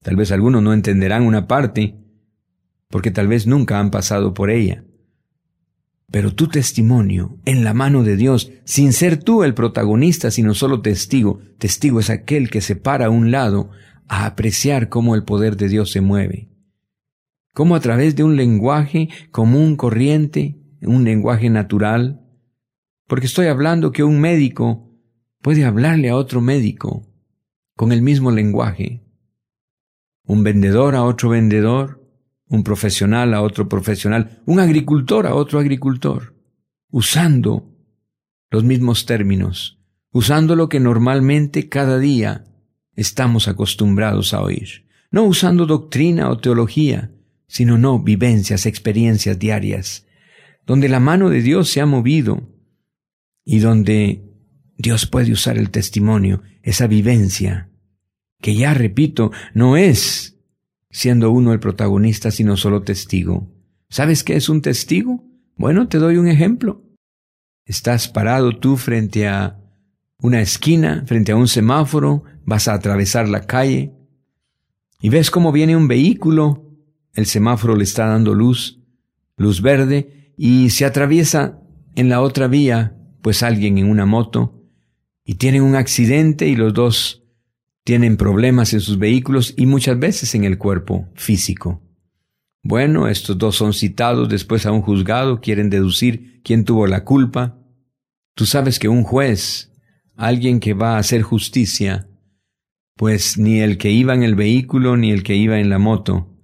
Tal 0.03 0.17
vez 0.17 0.31
algunos 0.33 0.63
no 0.63 0.75
entenderán 0.75 1.23
una 1.23 1.49
parte, 1.49 1.95
porque 2.89 3.11
tal 3.11 3.27
vez 3.27 3.47
nunca 3.47 3.81
han 3.81 3.91
pasado 3.91 4.35
por 4.35 4.51
ella. 4.51 4.85
Pero 6.11 6.35
tu 6.35 6.49
testimonio 6.49 7.39
en 7.45 7.65
la 7.65 7.75
mano 7.75 8.03
de 8.03 8.17
Dios, 8.17 8.51
sin 8.65 8.93
ser 8.93 9.23
tú 9.23 9.43
el 9.43 9.55
protagonista, 9.55 10.31
sino 10.31 10.55
solo 10.55 10.81
testigo, 10.81 11.41
testigo 11.59 12.01
es 12.01 12.09
aquel 12.09 12.49
que 12.49 12.63
se 12.63 12.77
para 12.77 13.07
a 13.07 13.11
un 13.11 13.31
lado 13.31 13.71
a 14.09 14.25
apreciar 14.25 14.89
cómo 14.89 15.15
el 15.15 15.25
poder 15.25 15.57
de 15.57 15.69
Dios 15.69 15.91
se 15.91 16.01
mueve. 16.01 16.49
Cómo 17.53 17.77
a 17.77 17.81
través 17.81 18.17
de 18.17 18.25
un 18.25 18.37
lenguaje 18.37 19.09
común, 19.31 19.77
corriente, 19.77 20.59
un 20.81 21.05
lenguaje 21.05 21.51
natural, 21.51 22.21
porque 23.07 23.27
estoy 23.27 23.49
hablando 23.49 23.93
que 23.93 24.05
un 24.05 24.21
médico 24.21 24.89
puede 25.43 25.65
hablarle 25.65 26.09
a 26.09 26.17
otro 26.17 26.41
médico 26.41 27.07
con 27.77 27.93
el 27.93 28.03
mismo 28.03 28.31
lenguaje, 28.31 29.03
un 30.25 30.43
vendedor 30.43 30.95
a 30.95 31.05
otro 31.05 31.31
vendedor, 31.31 31.98
un 32.49 32.65
profesional 32.65 33.35
a 33.35 33.43
otro 33.43 33.69
profesional, 33.69 34.43
un 34.47 34.61
agricultor 34.61 35.27
a 35.27 35.35
otro 35.35 35.59
agricultor, 35.59 36.35
usando 36.91 37.75
los 38.51 38.65
mismos 38.65 39.07
términos, 39.07 39.79
usando 40.13 40.57
lo 40.57 40.69
que 40.69 40.81
normalmente 40.81 41.69
cada 41.69 41.99
día 41.99 42.45
estamos 42.97 43.49
acostumbrados 43.49 44.33
a 44.33 44.43
oír, 44.43 44.87
no 45.11 45.25
usando 45.25 45.67
doctrina 45.67 46.31
o 46.31 46.39
teología, 46.39 47.13
sino 47.47 47.79
no 47.79 47.99
vivencias, 47.99 48.67
experiencias 48.67 49.39
diarias, 49.39 50.07
donde 50.67 50.89
la 50.89 51.01
mano 51.01 51.31
de 51.31 51.43
Dios 51.43 51.69
se 51.69 51.81
ha 51.81 51.87
movido 51.87 52.49
y 53.45 53.59
donde 53.59 54.25
Dios 54.77 55.07
puede 55.07 55.33
usar 55.33 55.59
el 55.59 55.71
testimonio, 55.71 56.43
esa 56.63 56.87
vivencia, 56.87 57.71
que 58.41 58.55
ya 58.55 58.75
repito, 58.75 59.33
no 59.55 59.77
es 59.77 60.38
siendo 60.91 61.31
uno 61.31 61.53
el 61.53 61.61
protagonista, 61.61 62.31
sino 62.31 62.57
solo 62.57 62.83
testigo. 62.83 63.49
¿Sabes 63.91 64.25
qué 64.25 64.37
es 64.37 64.49
un 64.49 64.63
testigo? 64.63 65.25
Bueno, 65.57 65.89
te 65.89 65.99
doy 65.99 66.17
un 66.17 66.29
ejemplo. 66.29 66.83
Estás 67.65 68.09
parado 68.09 68.57
tú 68.59 68.77
frente 68.77 69.29
a 69.29 69.61
una 70.21 70.41
esquina, 70.41 71.05
frente 71.07 71.33
a 71.33 71.37
un 71.37 71.49
semáforo, 71.49 72.25
vas 72.45 72.69
a 72.69 72.75
atravesar 72.75 73.29
la 73.29 73.47
calle 73.47 73.93
y 75.01 75.11
ves 75.11 75.31
cómo 75.31 75.53
viene 75.53 75.77
un 75.77 75.87
vehículo, 75.87 76.65
el 77.15 77.27
semáforo 77.27 77.77
le 77.77 77.85
está 77.85 78.07
dando 78.07 78.35
luz, 78.35 78.81
luz 79.37 79.63
verde, 79.63 80.33
y 80.37 80.71
se 80.71 80.85
atraviesa 80.85 81.61
en 81.95 82.09
la 82.09 82.21
otra 82.21 82.49
vía, 82.49 82.97
pues 83.23 83.43
alguien 83.43 83.79
en 83.79 83.89
una 83.89 84.07
moto, 84.07 84.65
y 85.25 85.35
tienen 85.35 85.63
un 85.63 85.77
accidente 85.77 86.49
y 86.49 86.57
los 86.57 86.75
dos 86.75 87.25
tienen 87.89 88.19
problemas 88.19 88.75
en 88.75 88.81
sus 88.81 88.99
vehículos 88.99 89.55
y 89.57 89.65
muchas 89.65 89.99
veces 89.99 90.35
en 90.35 90.45
el 90.45 90.59
cuerpo 90.59 91.09
físico. 91.15 91.81
Bueno, 92.63 93.09
estos 93.09 93.39
dos 93.39 93.57
son 93.57 93.73
citados 93.73 94.29
después 94.29 94.67
a 94.67 94.73
un 94.73 94.83
juzgado, 94.83 95.41
quieren 95.41 95.71
deducir 95.71 96.43
quién 96.45 96.67
tuvo 96.67 96.87
la 96.87 97.05
culpa. 97.05 97.59
Tú 98.35 98.45
sabes 98.45 98.79
que 98.79 98.91
un 98.91 99.05
juez, 99.05 99.73
alguien 100.17 100.61
que 100.61 100.75
va 100.75 100.97
a 100.97 100.99
hacer 100.99 101.23
justicia, 101.23 102.11
pues 102.95 103.39
ni 103.39 103.61
el 103.61 103.79
que 103.79 103.91
iba 103.91 104.13
en 104.13 104.23
el 104.23 104.35
vehículo 104.35 104.99
ni 104.99 105.11
el 105.11 105.23
que 105.23 105.37
iba 105.37 105.59
en 105.59 105.71
la 105.71 105.79
moto 105.79 106.37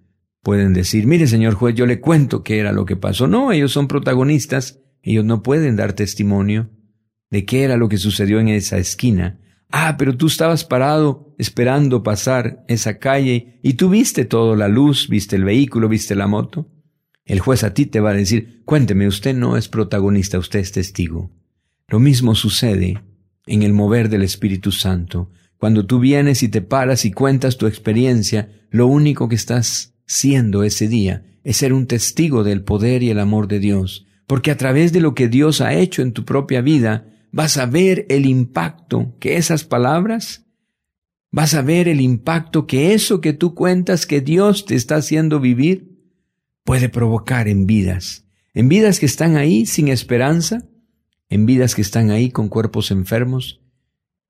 pueden 0.42 0.72
decir, 0.72 1.06
mire 1.06 1.26
señor 1.26 1.52
juez, 1.52 1.74
yo 1.74 1.84
le 1.84 2.00
cuento 2.00 2.42
qué 2.42 2.58
era 2.58 2.72
lo 2.72 2.86
que 2.86 2.96
pasó. 2.96 3.26
No, 3.26 3.52
ellos 3.52 3.70
son 3.70 3.86
protagonistas, 3.86 4.80
ellos 5.02 5.26
no 5.26 5.42
pueden 5.42 5.76
dar 5.76 5.92
testimonio 5.92 6.70
de 7.28 7.44
qué 7.44 7.64
era 7.64 7.76
lo 7.76 7.90
que 7.90 7.98
sucedió 7.98 8.40
en 8.40 8.48
esa 8.48 8.78
esquina. 8.78 9.40
Ah, 9.76 9.96
pero 9.98 10.16
tú 10.16 10.28
estabas 10.28 10.64
parado 10.64 11.34
esperando 11.36 12.04
pasar 12.04 12.64
esa 12.68 13.00
calle 13.00 13.58
y 13.60 13.72
tú 13.72 13.88
viste 13.88 14.24
todo, 14.24 14.54
la 14.54 14.68
luz, 14.68 15.08
viste 15.08 15.34
el 15.34 15.42
vehículo, 15.42 15.88
viste 15.88 16.14
la 16.14 16.28
moto. 16.28 16.70
El 17.24 17.40
juez 17.40 17.64
a 17.64 17.74
ti 17.74 17.84
te 17.84 17.98
va 17.98 18.10
a 18.10 18.14
decir, 18.14 18.62
cuénteme, 18.64 19.08
usted 19.08 19.34
no 19.34 19.56
es 19.56 19.66
protagonista, 19.66 20.38
usted 20.38 20.60
es 20.60 20.70
testigo. 20.70 21.32
Lo 21.88 21.98
mismo 21.98 22.36
sucede 22.36 23.02
en 23.48 23.64
el 23.64 23.72
mover 23.72 24.10
del 24.10 24.22
Espíritu 24.22 24.70
Santo. 24.70 25.32
Cuando 25.56 25.84
tú 25.86 25.98
vienes 25.98 26.44
y 26.44 26.48
te 26.48 26.62
paras 26.62 27.04
y 27.04 27.10
cuentas 27.10 27.56
tu 27.56 27.66
experiencia, 27.66 28.50
lo 28.70 28.86
único 28.86 29.28
que 29.28 29.34
estás 29.34 29.96
siendo 30.06 30.62
ese 30.62 30.86
día 30.86 31.24
es 31.42 31.56
ser 31.56 31.72
un 31.72 31.88
testigo 31.88 32.44
del 32.44 32.62
poder 32.62 33.02
y 33.02 33.10
el 33.10 33.18
amor 33.18 33.48
de 33.48 33.58
Dios, 33.58 34.06
porque 34.28 34.52
a 34.52 34.56
través 34.56 34.92
de 34.92 35.00
lo 35.00 35.16
que 35.16 35.26
Dios 35.26 35.60
ha 35.60 35.74
hecho 35.74 36.00
en 36.02 36.12
tu 36.12 36.24
propia 36.24 36.60
vida, 36.60 37.08
vas 37.34 37.56
a 37.56 37.66
ver 37.66 38.06
el 38.10 38.26
impacto 38.26 39.16
que 39.18 39.36
esas 39.36 39.64
palabras, 39.64 40.46
vas 41.32 41.54
a 41.54 41.62
ver 41.62 41.88
el 41.88 42.00
impacto 42.00 42.68
que 42.68 42.94
eso 42.94 43.20
que 43.20 43.32
tú 43.32 43.56
cuentas 43.56 44.06
que 44.06 44.20
Dios 44.20 44.66
te 44.66 44.76
está 44.76 44.96
haciendo 44.96 45.40
vivir 45.40 45.98
puede 46.62 46.88
provocar 46.88 47.48
en 47.48 47.66
vidas, 47.66 48.24
en 48.54 48.68
vidas 48.68 49.00
que 49.00 49.06
están 49.06 49.36
ahí 49.36 49.66
sin 49.66 49.88
esperanza, 49.88 50.68
en 51.28 51.44
vidas 51.44 51.74
que 51.74 51.82
están 51.82 52.12
ahí 52.12 52.30
con 52.30 52.48
cuerpos 52.48 52.92
enfermos, 52.92 53.60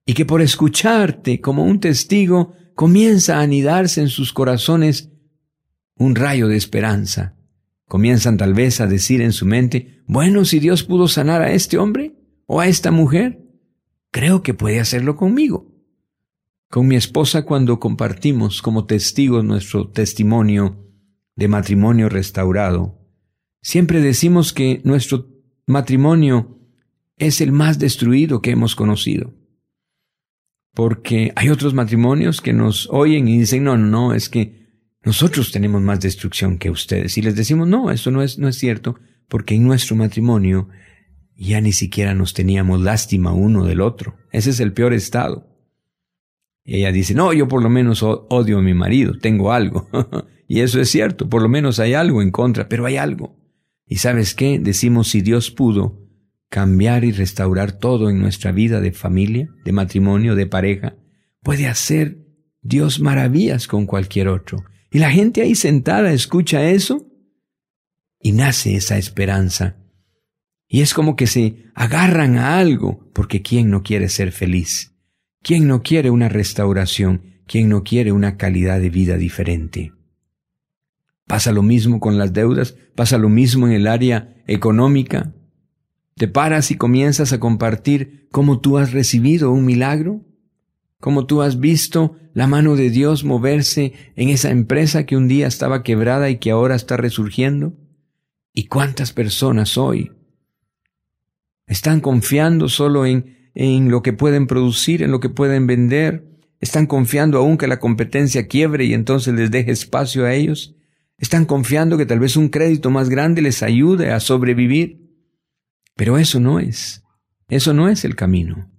y 0.06 0.14
que 0.14 0.24
por 0.24 0.40
escucharte 0.40 1.42
como 1.42 1.64
un 1.64 1.80
testigo 1.80 2.54
comienza 2.74 3.36
a 3.36 3.42
anidarse 3.42 4.00
en 4.00 4.08
sus 4.08 4.32
corazones 4.32 5.10
un 5.96 6.14
rayo 6.14 6.48
de 6.48 6.56
esperanza. 6.56 7.36
Comienzan 7.84 8.38
tal 8.38 8.54
vez 8.54 8.80
a 8.80 8.86
decir 8.86 9.20
en 9.20 9.32
su 9.32 9.44
mente, 9.44 10.02
bueno, 10.06 10.46
si 10.46 10.58
Dios 10.58 10.84
pudo 10.84 11.06
sanar 11.06 11.42
a 11.42 11.52
este 11.52 11.76
hombre, 11.76 12.14
o 12.46 12.60
a 12.60 12.68
esta 12.68 12.90
mujer, 12.90 13.42
creo 14.10 14.42
que 14.42 14.54
puede 14.54 14.80
hacerlo 14.80 15.16
conmigo. 15.16 15.72
Con 16.70 16.88
mi 16.88 16.96
esposa 16.96 17.44
cuando 17.44 17.78
compartimos 17.78 18.62
como 18.62 18.86
testigos 18.86 19.44
nuestro 19.44 19.90
testimonio 19.90 20.84
de 21.36 21.48
matrimonio 21.48 22.08
restaurado, 22.08 22.98
siempre 23.62 24.00
decimos 24.00 24.52
que 24.52 24.80
nuestro 24.84 25.28
matrimonio 25.66 26.58
es 27.16 27.40
el 27.40 27.52
más 27.52 27.78
destruido 27.78 28.42
que 28.42 28.50
hemos 28.50 28.74
conocido. 28.74 29.34
Porque 30.74 31.32
hay 31.36 31.50
otros 31.50 31.74
matrimonios 31.74 32.40
que 32.40 32.52
nos 32.52 32.88
oyen 32.90 33.28
y 33.28 33.38
dicen, 33.38 33.62
no, 33.64 33.76
no, 33.76 34.12
es 34.12 34.28
que 34.28 34.64
nosotros 35.04 35.52
tenemos 35.52 35.82
más 35.82 36.00
destrucción 36.00 36.58
que 36.58 36.70
ustedes. 36.70 37.16
Y 37.18 37.22
les 37.22 37.36
decimos, 37.36 37.68
no, 37.68 37.90
eso 37.90 38.10
no 38.10 38.22
es, 38.22 38.38
no 38.38 38.48
es 38.48 38.56
cierto, 38.56 38.98
porque 39.28 39.54
en 39.54 39.64
nuestro 39.64 39.94
matrimonio 39.94 40.68
ya 41.36 41.60
ni 41.60 41.72
siquiera 41.72 42.14
nos 42.14 42.34
teníamos 42.34 42.80
lástima 42.80 43.32
uno 43.32 43.64
del 43.64 43.80
otro. 43.80 44.16
Ese 44.30 44.50
es 44.50 44.60
el 44.60 44.72
peor 44.72 44.92
estado. 44.92 45.48
Y 46.64 46.76
ella 46.76 46.92
dice, 46.92 47.14
no, 47.14 47.32
yo 47.32 47.48
por 47.48 47.62
lo 47.62 47.68
menos 47.68 48.02
odio 48.02 48.58
a 48.58 48.62
mi 48.62 48.74
marido, 48.74 49.18
tengo 49.18 49.52
algo. 49.52 49.88
y 50.48 50.60
eso 50.60 50.80
es 50.80 50.90
cierto, 50.90 51.28
por 51.28 51.42
lo 51.42 51.48
menos 51.48 51.78
hay 51.78 51.94
algo 51.94 52.22
en 52.22 52.30
contra, 52.30 52.68
pero 52.68 52.86
hay 52.86 52.96
algo. 52.96 53.36
¿Y 53.86 53.96
sabes 53.96 54.34
qué? 54.34 54.58
Decimos 54.58 55.08
si 55.08 55.20
Dios 55.20 55.50
pudo 55.50 56.00
cambiar 56.48 57.04
y 57.04 57.12
restaurar 57.12 57.72
todo 57.72 58.08
en 58.08 58.20
nuestra 58.20 58.52
vida 58.52 58.80
de 58.80 58.92
familia, 58.92 59.50
de 59.64 59.72
matrimonio, 59.72 60.34
de 60.34 60.46
pareja, 60.46 60.96
puede 61.42 61.66
hacer 61.66 62.24
Dios 62.62 63.00
maravillas 63.00 63.66
con 63.66 63.86
cualquier 63.86 64.28
otro. 64.28 64.64
Y 64.90 65.00
la 65.00 65.10
gente 65.10 65.42
ahí 65.42 65.54
sentada 65.54 66.12
escucha 66.12 66.70
eso 66.70 67.06
y 68.20 68.32
nace 68.32 68.76
esa 68.76 68.96
esperanza. 68.96 69.83
Y 70.74 70.80
es 70.80 70.92
como 70.92 71.14
que 71.14 71.28
se 71.28 71.66
agarran 71.76 72.36
a 72.36 72.58
algo, 72.58 73.08
porque 73.12 73.42
¿quién 73.42 73.70
no 73.70 73.84
quiere 73.84 74.08
ser 74.08 74.32
feliz? 74.32 74.92
¿Quién 75.40 75.68
no 75.68 75.84
quiere 75.84 76.10
una 76.10 76.28
restauración? 76.28 77.22
¿Quién 77.46 77.68
no 77.68 77.84
quiere 77.84 78.10
una 78.10 78.36
calidad 78.36 78.80
de 78.80 78.90
vida 78.90 79.16
diferente? 79.16 79.92
Pasa 81.28 81.52
lo 81.52 81.62
mismo 81.62 82.00
con 82.00 82.18
las 82.18 82.32
deudas, 82.32 82.74
pasa 82.96 83.18
lo 83.18 83.28
mismo 83.28 83.68
en 83.68 83.72
el 83.72 83.86
área 83.86 84.34
económica. 84.48 85.32
Te 86.16 86.26
paras 86.26 86.72
y 86.72 86.76
comienzas 86.76 87.32
a 87.32 87.38
compartir 87.38 88.26
cómo 88.32 88.58
tú 88.58 88.76
has 88.76 88.92
recibido 88.92 89.52
un 89.52 89.64
milagro, 89.64 90.22
cómo 90.98 91.24
tú 91.24 91.42
has 91.42 91.60
visto 91.60 92.16
la 92.32 92.48
mano 92.48 92.74
de 92.74 92.90
Dios 92.90 93.22
moverse 93.22 93.92
en 94.16 94.28
esa 94.28 94.50
empresa 94.50 95.06
que 95.06 95.16
un 95.16 95.28
día 95.28 95.46
estaba 95.46 95.84
quebrada 95.84 96.30
y 96.30 96.38
que 96.38 96.50
ahora 96.50 96.74
está 96.74 96.96
resurgiendo. 96.96 97.74
¿Y 98.52 98.66
cuántas 98.66 99.12
personas 99.12 99.78
hoy 99.78 100.10
están 101.66 102.00
confiando 102.00 102.68
solo 102.68 103.06
en, 103.06 103.50
en 103.54 103.90
lo 103.90 104.02
que 104.02 104.12
pueden 104.12 104.46
producir, 104.46 105.02
en 105.02 105.10
lo 105.10 105.20
que 105.20 105.28
pueden 105.28 105.66
vender? 105.66 106.24
¿Están 106.60 106.86
confiando 106.86 107.38
aún 107.38 107.58
que 107.58 107.66
la 107.66 107.78
competencia 107.78 108.46
quiebre 108.46 108.84
y 108.84 108.94
entonces 108.94 109.34
les 109.34 109.50
deje 109.50 109.70
espacio 109.70 110.24
a 110.24 110.34
ellos? 110.34 110.74
¿Están 111.18 111.44
confiando 111.44 111.96
que 111.96 112.06
tal 112.06 112.20
vez 112.20 112.36
un 112.36 112.48
crédito 112.48 112.90
más 112.90 113.08
grande 113.08 113.42
les 113.42 113.62
ayude 113.62 114.12
a 114.12 114.20
sobrevivir? 114.20 115.00
Pero 115.94 116.18
eso 116.18 116.40
no 116.40 116.58
es, 116.58 117.04
eso 117.48 117.72
no 117.72 117.88
es 117.88 118.04
el 118.04 118.16
camino. 118.16 118.70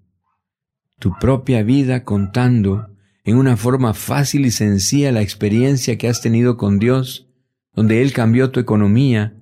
Tu 1.00 1.13
propia 1.19 1.63
vida 1.63 2.04
contando 2.04 2.89
en 3.24 3.38
una 3.38 3.58
forma 3.58 3.93
fácil 3.93 4.45
y 4.45 4.52
sencilla 4.52 5.12
la 5.12 5.21
experiencia 5.21 5.98
que 5.98 6.08
has 6.08 6.21
tenido 6.21 6.58
con 6.58 6.78
Dios, 6.78 7.30
donde 7.74 8.02
Él 8.02 8.13
cambió 8.13 8.52
tu 8.52 8.60
economía, 8.60 9.36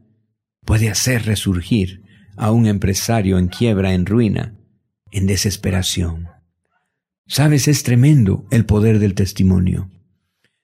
puede 0.65 0.89
hacer 0.89 1.25
resurgir 1.25 2.02
a 2.37 2.51
un 2.51 2.65
empresario 2.65 3.37
en 3.37 3.47
quiebra, 3.47 3.93
en 3.93 4.05
ruina, 4.05 4.55
en 5.11 5.27
desesperación. 5.27 6.29
Sabes, 7.27 7.67
es 7.67 7.83
tremendo 7.83 8.45
el 8.51 8.65
poder 8.65 8.99
del 8.99 9.15
testimonio. 9.15 9.89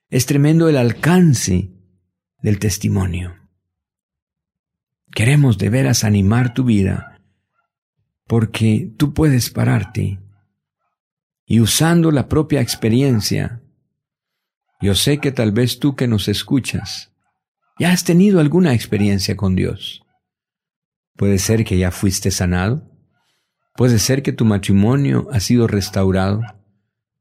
Es 0.08 0.26
tremendo 0.26 0.68
el 0.68 0.76
alcance 0.76 1.70
del 2.42 2.58
testimonio. 2.58 3.36
Queremos 5.12 5.58
de 5.58 5.70
veras 5.70 6.04
animar 6.04 6.54
tu 6.54 6.64
vida 6.64 7.20
porque 8.26 8.92
tú 8.96 9.12
puedes 9.12 9.50
pararte 9.50 10.20
y 11.46 11.60
usando 11.60 12.12
la 12.12 12.28
propia 12.28 12.60
experiencia, 12.60 13.60
yo 14.80 14.94
sé 14.94 15.18
que 15.18 15.32
tal 15.32 15.50
vez 15.50 15.80
tú 15.80 15.96
que 15.96 16.06
nos 16.06 16.28
escuchas, 16.28 17.10
¿Ya 17.80 17.92
has 17.92 18.04
tenido 18.04 18.40
alguna 18.40 18.74
experiencia 18.74 19.38
con 19.38 19.56
Dios? 19.56 20.02
Puede 21.20 21.36
ser 21.36 21.66
que 21.66 21.76
ya 21.76 21.90
fuiste 21.90 22.30
sanado. 22.30 22.82
Puede 23.76 23.98
ser 23.98 24.22
que 24.22 24.32
tu 24.32 24.46
matrimonio 24.46 25.28
ha 25.30 25.40
sido 25.40 25.66
restaurado. 25.66 26.40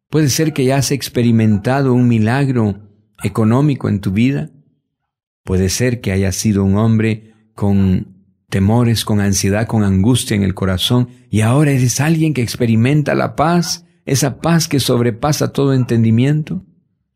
Puede 0.09 0.29
ser 0.29 0.53
que 0.53 0.63
ya 0.63 0.77
has 0.77 0.91
experimentado 0.91 1.93
un 1.93 2.07
milagro 2.07 2.79
económico 3.23 3.89
en 3.89 3.99
tu 3.99 4.13
vida. 4.13 4.51
Puede 5.43 5.67
ser 5.67 5.99
que 5.99 6.13
hayas 6.13 6.37
sido 6.37 6.63
un 6.63 6.77
hombre 6.77 7.33
con 7.55 8.23
temores, 8.47 9.03
con 9.03 9.19
ansiedad, 9.19 9.67
con 9.67 9.83
angustia 9.83 10.33
en 10.33 10.43
el 10.43 10.55
corazón 10.55 11.09
y 11.29 11.41
ahora 11.41 11.71
eres 11.71 11.99
alguien 11.99 12.33
que 12.33 12.41
experimenta 12.41 13.15
la 13.15 13.35
paz, 13.35 13.85
esa 14.05 14.39
paz 14.39 14.69
que 14.69 14.79
sobrepasa 14.79 15.51
todo 15.51 15.73
entendimiento. 15.73 16.65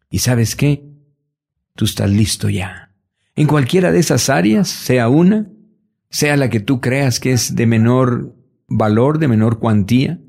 ¿Y 0.10 0.20
sabes 0.20 0.58
qué? 0.58 0.84
Tú 1.78 1.86
estás 1.86 2.10
listo 2.10 2.50
ya 2.50 2.94
en 3.36 3.48
cualquiera 3.48 3.92
de 3.92 4.00
esas 4.00 4.30
áreas, 4.30 4.68
sea 4.68 5.10
una, 5.10 5.48
sea 6.14 6.38
la 6.38 6.52
que 6.52 6.60
tú 6.60 6.80
creas 6.80 7.20
que 7.20 7.32
es 7.32 7.56
de 7.56 7.66
menor 7.66 8.36
valor, 8.68 9.18
de 9.18 9.28
menor 9.28 9.58
cuantía, 9.58 10.22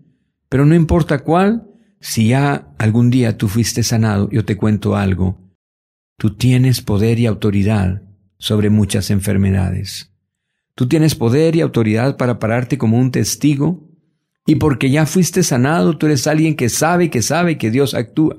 pero 0.49 0.64
no 0.64 0.75
importa 0.75 1.18
cuál, 1.18 1.68
si 2.01 2.29
ya 2.29 2.73
algún 2.79 3.11
día 3.11 3.37
tú 3.37 3.49
fuiste 3.49 3.83
sanado, 3.83 4.31
yo 4.31 4.47
te 4.47 4.57
cuento 4.57 4.97
algo, 4.97 5.38
tú 6.16 6.37
tienes 6.37 6.81
poder 6.81 7.20
y 7.20 7.27
autoridad 7.27 8.03
sobre 8.38 8.70
muchas 8.70 9.11
enfermedades. 9.11 10.11
Tú 10.75 10.88
tienes 10.88 11.14
poder 11.14 11.55
y 11.55 11.61
autoridad 11.61 12.16
para 12.16 12.38
pararte 12.38 12.79
como 12.79 12.99
un 12.99 13.11
testigo, 13.11 13.90
y 14.47 14.57
porque 14.57 14.90
ya 14.90 15.05
fuiste 15.05 15.42
sanado, 15.42 15.99
tú 15.99 16.07
eres 16.07 16.27
alguien 16.27 16.57
que 16.57 16.70
sabe, 16.70 17.11
que 17.11 17.20
sabe 17.20 17.59
que 17.59 17.70
Dios 17.70 17.92
actúa. 17.92 18.38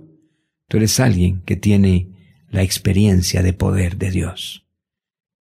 Tú 0.67 0.77
eres 0.77 0.99
alguien 0.99 1.41
que 1.45 1.55
tiene 1.55 2.09
la 2.49 2.63
experiencia 2.63 3.43
de 3.43 3.53
poder 3.53 3.97
de 3.97 4.09
Dios. 4.09 4.64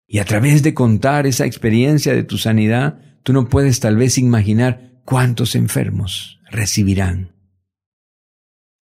Y 0.07 0.19
a 0.19 0.25
través 0.25 0.63
de 0.63 0.73
contar 0.73 1.25
esa 1.27 1.45
experiencia 1.45 2.13
de 2.13 2.23
tu 2.23 2.37
sanidad, 2.37 2.99
tú 3.23 3.33
no 3.33 3.49
puedes 3.49 3.79
tal 3.79 3.97
vez 3.97 4.17
imaginar 4.17 5.01
cuántos 5.05 5.55
enfermos 5.55 6.39
recibirán. 6.51 7.35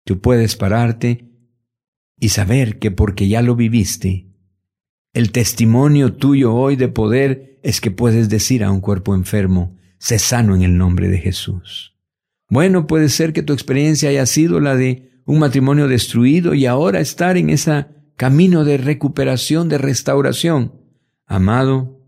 Tú 0.05 0.21
puedes 0.21 0.57
pararte 0.57 1.29
y 2.18 2.31
saber 2.31 2.79
que 2.79 2.90
porque 2.90 3.29
ya 3.29 3.42
lo 3.42 3.57
viviste, 3.57 4.29
el 5.12 5.33
testimonio 5.33 6.14
tuyo 6.14 6.55
hoy 6.55 6.77
de 6.77 6.88
poder 6.88 7.59
es 7.62 7.81
que 7.81 7.90
puedes 7.90 8.29
decir 8.29 8.62
a 8.62 8.71
un 8.71 8.81
cuerpo 8.81 9.14
enfermo, 9.14 9.77
sé 9.99 10.18
sano 10.18 10.55
en 10.55 10.62
el 10.62 10.77
nombre 10.77 11.09
de 11.09 11.18
Jesús. 11.18 11.97
Bueno, 12.49 12.87
puede 12.87 13.09
ser 13.09 13.33
que 13.33 13.42
tu 13.42 13.53
experiencia 13.53 14.11
haya 14.11 14.27
sido 14.27 14.61
la 14.61 14.77
de 14.77 15.21
un 15.27 15.38
matrimonio 15.40 15.88
destruido 15.88 16.55
y 16.55 16.66
ahora 16.66 17.01
estar 17.01 17.37
en 17.37 17.51
esa 17.51 17.88
camino 18.16 18.64
de 18.64 18.79
recuperación, 18.79 19.68
de 19.68 19.79
restauración. 19.79 20.77
Amado, 21.28 22.00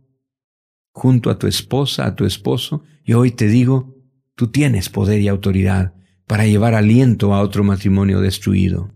junto 0.90 1.30
a 1.30 1.38
tu 1.38 1.46
esposa, 1.46 2.06
a 2.06 2.16
tu 2.16 2.24
esposo, 2.24 2.82
y 3.04 3.12
hoy 3.12 3.30
te 3.30 3.46
digo, 3.46 3.96
tú 4.34 4.48
tienes 4.48 4.88
poder 4.88 5.20
y 5.20 5.28
autoridad 5.28 5.94
para 6.26 6.46
llevar 6.46 6.74
aliento 6.74 7.34
a 7.34 7.42
otro 7.42 7.62
matrimonio 7.62 8.20
destruido, 8.20 8.92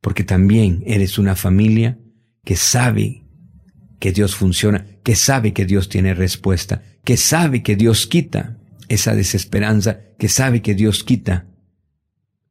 porque 0.00 0.24
también 0.24 0.82
eres 0.86 1.18
una 1.18 1.34
familia 1.34 1.98
que 2.44 2.56
sabe 2.56 3.24
que 3.98 4.12
Dios 4.12 4.34
funciona, 4.34 4.86
que 5.02 5.16
sabe 5.16 5.52
que 5.52 5.66
Dios 5.66 5.88
tiene 5.88 6.14
respuesta, 6.14 6.82
que 7.04 7.16
sabe 7.16 7.62
que 7.62 7.76
Dios 7.76 8.06
quita 8.06 8.58
esa 8.88 9.14
desesperanza, 9.14 10.00
que 10.18 10.28
sabe 10.28 10.62
que 10.62 10.74
Dios 10.74 11.04
quita 11.04 11.46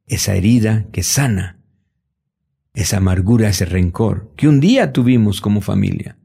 esa 0.06 0.34
herida 0.34 0.86
que 0.92 1.02
sana 1.02 1.56
esa 2.74 2.98
amargura, 2.98 3.48
ese 3.48 3.64
rencor 3.64 4.32
que 4.36 4.48
un 4.48 4.60
día 4.60 4.92
tuvimos 4.92 5.40
como 5.40 5.60
familia. 5.60 6.16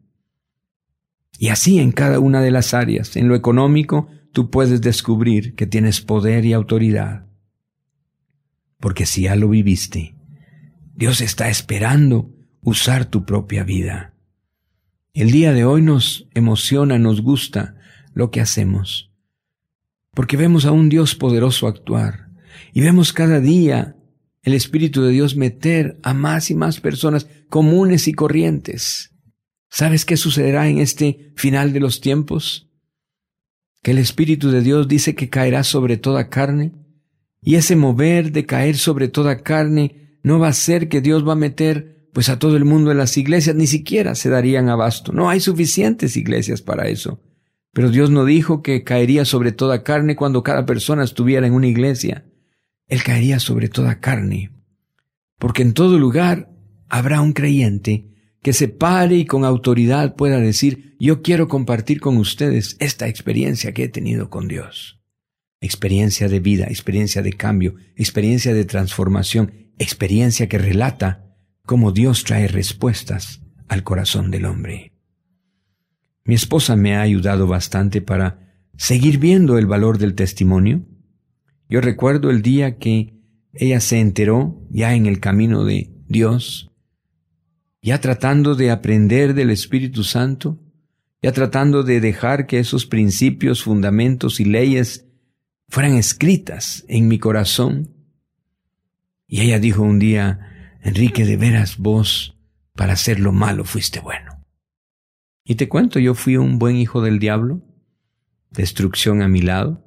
Y 1.37 1.49
así 1.49 1.79
en 1.79 1.91
cada 1.91 2.19
una 2.19 2.41
de 2.41 2.51
las 2.51 2.73
áreas, 2.73 3.15
en 3.15 3.27
lo 3.27 3.35
económico, 3.35 4.07
tú 4.31 4.49
puedes 4.49 4.81
descubrir 4.81 5.55
que 5.55 5.67
tienes 5.67 6.01
poder 6.01 6.45
y 6.45 6.53
autoridad. 6.53 7.25
Porque 8.79 9.05
si 9.05 9.23
ya 9.23 9.35
lo 9.35 9.49
viviste, 9.49 10.15
Dios 10.95 11.21
está 11.21 11.49
esperando 11.49 12.31
usar 12.61 13.05
tu 13.05 13.25
propia 13.25 13.63
vida. 13.63 14.13
El 15.13 15.31
día 15.31 15.53
de 15.53 15.65
hoy 15.65 15.81
nos 15.81 16.27
emociona, 16.33 16.99
nos 16.99 17.21
gusta 17.21 17.75
lo 18.13 18.31
que 18.31 18.41
hacemos, 18.41 19.11
porque 20.13 20.37
vemos 20.37 20.65
a 20.65 20.71
un 20.71 20.89
Dios 20.89 21.15
poderoso 21.15 21.67
actuar 21.67 22.29
y 22.73 22.81
vemos 22.81 23.13
cada 23.13 23.39
día 23.39 23.95
el 24.43 24.53
Espíritu 24.53 25.01
de 25.01 25.11
Dios 25.11 25.35
meter 25.35 25.97
a 26.03 26.13
más 26.13 26.51
y 26.51 26.55
más 26.55 26.79
personas 26.79 27.27
comunes 27.49 28.07
y 28.07 28.13
corrientes. 28.13 29.14
¿Sabes 29.75 30.05
qué 30.05 30.15
sucederá 30.15 30.69
en 30.69 30.77
este 30.77 31.33
final 31.35 31.73
de 31.73 31.81
los 31.81 31.99
tiempos? 31.99 32.69
Que 33.83 33.91
el 33.91 33.97
Espíritu 33.97 34.49
de 34.49 34.61
Dios 34.61 34.87
dice 34.87 35.15
que 35.15 35.29
caerá 35.29 35.65
sobre 35.65 35.97
toda 35.97 36.29
carne, 36.29 36.71
y 37.41 37.55
ese 37.55 37.75
mover 37.75 38.31
de 38.31 38.45
caer 38.45 38.77
sobre 38.77 39.09
toda 39.09 39.43
carne 39.43 40.17
no 40.23 40.39
va 40.39 40.47
a 40.47 40.53
ser 40.53 40.87
que 40.87 41.01
Dios 41.01 41.27
va 41.27 41.33
a 41.33 41.35
meter 41.35 42.07
pues 42.13 42.29
a 42.29 42.39
todo 42.39 42.55
el 42.55 42.63
mundo 42.63 42.89
en 42.89 42.97
las 42.97 43.17
iglesias, 43.17 43.53
ni 43.57 43.67
siquiera 43.67 44.15
se 44.15 44.29
darían 44.29 44.69
abasto. 44.69 45.11
No 45.11 45.29
hay 45.29 45.41
suficientes 45.41 46.15
iglesias 46.15 46.61
para 46.61 46.87
eso. 46.87 47.19
Pero 47.73 47.89
Dios 47.89 48.09
no 48.09 48.23
dijo 48.23 48.61
que 48.61 48.85
caería 48.85 49.25
sobre 49.25 49.51
toda 49.51 49.83
carne 49.83 50.15
cuando 50.15 50.41
cada 50.41 50.65
persona 50.65 51.03
estuviera 51.03 51.47
en 51.47 51.53
una 51.53 51.67
iglesia. 51.67 52.23
Él 52.87 53.03
caería 53.03 53.41
sobre 53.41 53.67
toda 53.67 53.99
carne, 53.99 54.51
porque 55.37 55.63
en 55.63 55.73
todo 55.73 55.99
lugar 55.99 56.49
habrá 56.87 57.19
un 57.19 57.33
creyente 57.33 58.14
que 58.45 58.53
se 58.53 58.67
pare 58.67 59.15
y 59.15 59.25
con 59.25 59.43
autoridad 59.43 60.15
pueda 60.15 60.39
decir, 60.39 60.95
yo 60.99 61.23
quiero 61.23 61.47
compartir 61.47 61.99
con 61.99 62.17
ustedes 62.17 62.77
esta 62.79 63.07
experiencia 63.07 63.73
que 63.73 63.85
he 63.85 63.89
tenido 63.89 64.29
con 64.29 64.47
Dios. 64.47 65.01
Experiencia 65.59 66.29
de 66.29 66.39
vida, 66.39 66.65
experiencia 66.65 67.23
de 67.23 67.33
cambio, 67.33 67.73
experiencia 67.95 68.53
de 68.53 68.63
transformación, 68.65 69.71
experiencia 69.79 70.47
que 70.47 70.59
relata 70.59 71.35
cómo 71.65 71.91
Dios 71.91 72.23
trae 72.23 72.47
respuestas 72.47 73.41
al 73.67 73.81
corazón 73.81 74.29
del 74.29 74.45
hombre. 74.45 74.93
Mi 76.23 76.35
esposa 76.35 76.75
me 76.75 76.95
ha 76.95 77.01
ayudado 77.01 77.47
bastante 77.47 77.99
para 77.99 78.53
seguir 78.77 79.17
viendo 79.17 79.57
el 79.57 79.65
valor 79.65 79.97
del 79.97 80.13
testimonio 80.13 80.85
yo 81.67 81.81
recuerdo 81.81 82.29
el 82.29 82.43
día 82.43 82.77
que 82.77 83.15
ella 83.53 83.79
se 83.79 83.99
enteró 83.99 84.61
ya 84.69 84.93
en 84.93 85.07
el 85.07 85.19
camino 85.19 85.63
de 85.63 85.91
Dios, 86.07 86.71
ya 87.85 88.01
tratando 88.01 88.55
de 88.55 88.71
aprender 88.71 89.35
del 89.35 89.51
Espíritu 89.51 90.03
Santo, 90.03 90.59
ya 91.21 91.31
tratando 91.31 91.83
de 91.83 92.01
dejar 92.01 92.47
que 92.47 92.57
esos 92.57 92.87
principios, 92.87 93.61
fundamentos 93.61 94.39
y 94.39 94.45
leyes 94.45 95.05
fueran 95.67 95.93
escritas 95.93 96.83
en 96.87 97.07
mi 97.07 97.19
corazón. 97.19 97.93
Y 99.27 99.41
ella 99.41 99.59
dijo 99.59 99.83
un 99.83 99.99
día, 99.99 100.79
Enrique, 100.81 101.25
de 101.25 101.37
veras 101.37 101.77
vos, 101.77 102.39
para 102.73 102.93
hacer 102.93 103.19
lo 103.19 103.31
malo 103.31 103.65
fuiste 103.65 103.99
bueno. 103.99 104.43
Y 105.43 105.53
te 105.53 105.69
cuento, 105.69 105.99
yo 105.99 106.15
fui 106.15 106.37
un 106.37 106.57
buen 106.57 106.77
hijo 106.77 107.03
del 107.03 107.19
diablo, 107.19 107.61
destrucción 108.49 109.21
a 109.21 109.27
mi 109.27 109.41
lado, 109.41 109.85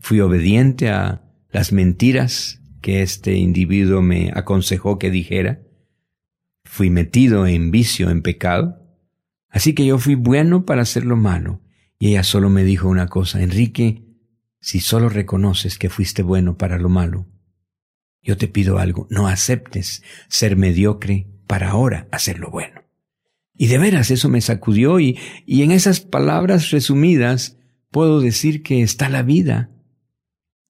fui 0.00 0.18
obediente 0.18 0.90
a 0.90 1.22
las 1.50 1.70
mentiras 1.70 2.60
que 2.80 3.02
este 3.02 3.36
individuo 3.36 4.02
me 4.02 4.32
aconsejó 4.34 4.98
que 4.98 5.12
dijera, 5.12 5.62
fui 6.72 6.88
metido 6.88 7.46
en 7.46 7.70
vicio, 7.70 8.08
en 8.08 8.22
pecado, 8.22 8.80
así 9.50 9.74
que 9.74 9.84
yo 9.84 9.98
fui 9.98 10.14
bueno 10.14 10.64
para 10.64 10.80
hacer 10.80 11.04
lo 11.04 11.16
malo, 11.16 11.60
y 11.98 12.08
ella 12.08 12.22
solo 12.22 12.48
me 12.48 12.64
dijo 12.64 12.88
una 12.88 13.08
cosa, 13.08 13.42
Enrique, 13.42 14.06
si 14.58 14.80
solo 14.80 15.10
reconoces 15.10 15.76
que 15.76 15.90
fuiste 15.90 16.22
bueno 16.22 16.56
para 16.56 16.78
lo 16.78 16.88
malo, 16.88 17.26
yo 18.22 18.38
te 18.38 18.48
pido 18.48 18.78
algo, 18.78 19.06
no 19.10 19.28
aceptes 19.28 20.02
ser 20.28 20.56
mediocre 20.56 21.26
para 21.46 21.68
ahora 21.68 22.08
hacer 22.10 22.38
lo 22.38 22.50
bueno. 22.50 22.80
Y 23.54 23.66
de 23.66 23.76
veras 23.76 24.10
eso 24.10 24.30
me 24.30 24.40
sacudió 24.40 24.98
y, 24.98 25.18
y 25.44 25.64
en 25.64 25.72
esas 25.72 26.00
palabras 26.00 26.70
resumidas 26.70 27.58
puedo 27.90 28.22
decir 28.22 28.62
que 28.62 28.80
está 28.80 29.10
la 29.10 29.22
vida, 29.22 29.68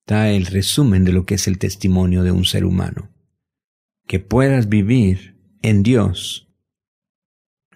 está 0.00 0.30
el 0.30 0.46
resumen 0.46 1.04
de 1.04 1.12
lo 1.12 1.26
que 1.26 1.36
es 1.36 1.46
el 1.46 1.58
testimonio 1.58 2.24
de 2.24 2.32
un 2.32 2.44
ser 2.44 2.64
humano. 2.64 3.08
Que 4.08 4.18
puedas 4.18 4.68
vivir 4.68 5.31
en 5.62 5.82
Dios, 5.82 6.48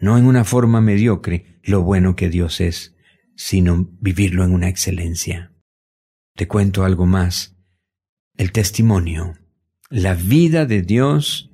no 0.00 0.18
en 0.18 0.26
una 0.26 0.44
forma 0.44 0.80
mediocre, 0.80 1.60
lo 1.62 1.82
bueno 1.82 2.16
que 2.16 2.28
Dios 2.28 2.60
es, 2.60 2.94
sino 3.36 3.88
vivirlo 4.00 4.44
en 4.44 4.52
una 4.52 4.68
excelencia. 4.68 5.52
Te 6.34 6.48
cuento 6.48 6.84
algo 6.84 7.06
más. 7.06 7.56
El 8.36 8.52
testimonio, 8.52 9.34
la 9.88 10.14
vida 10.14 10.66
de 10.66 10.82
Dios 10.82 11.50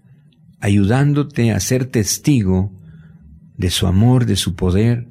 ayudándote 0.60 1.52
a 1.52 1.60
ser 1.60 1.86
testigo 1.86 2.72
de 3.56 3.70
su 3.70 3.86
amor, 3.86 4.26
de 4.26 4.36
su 4.36 4.54
poder, 4.54 5.08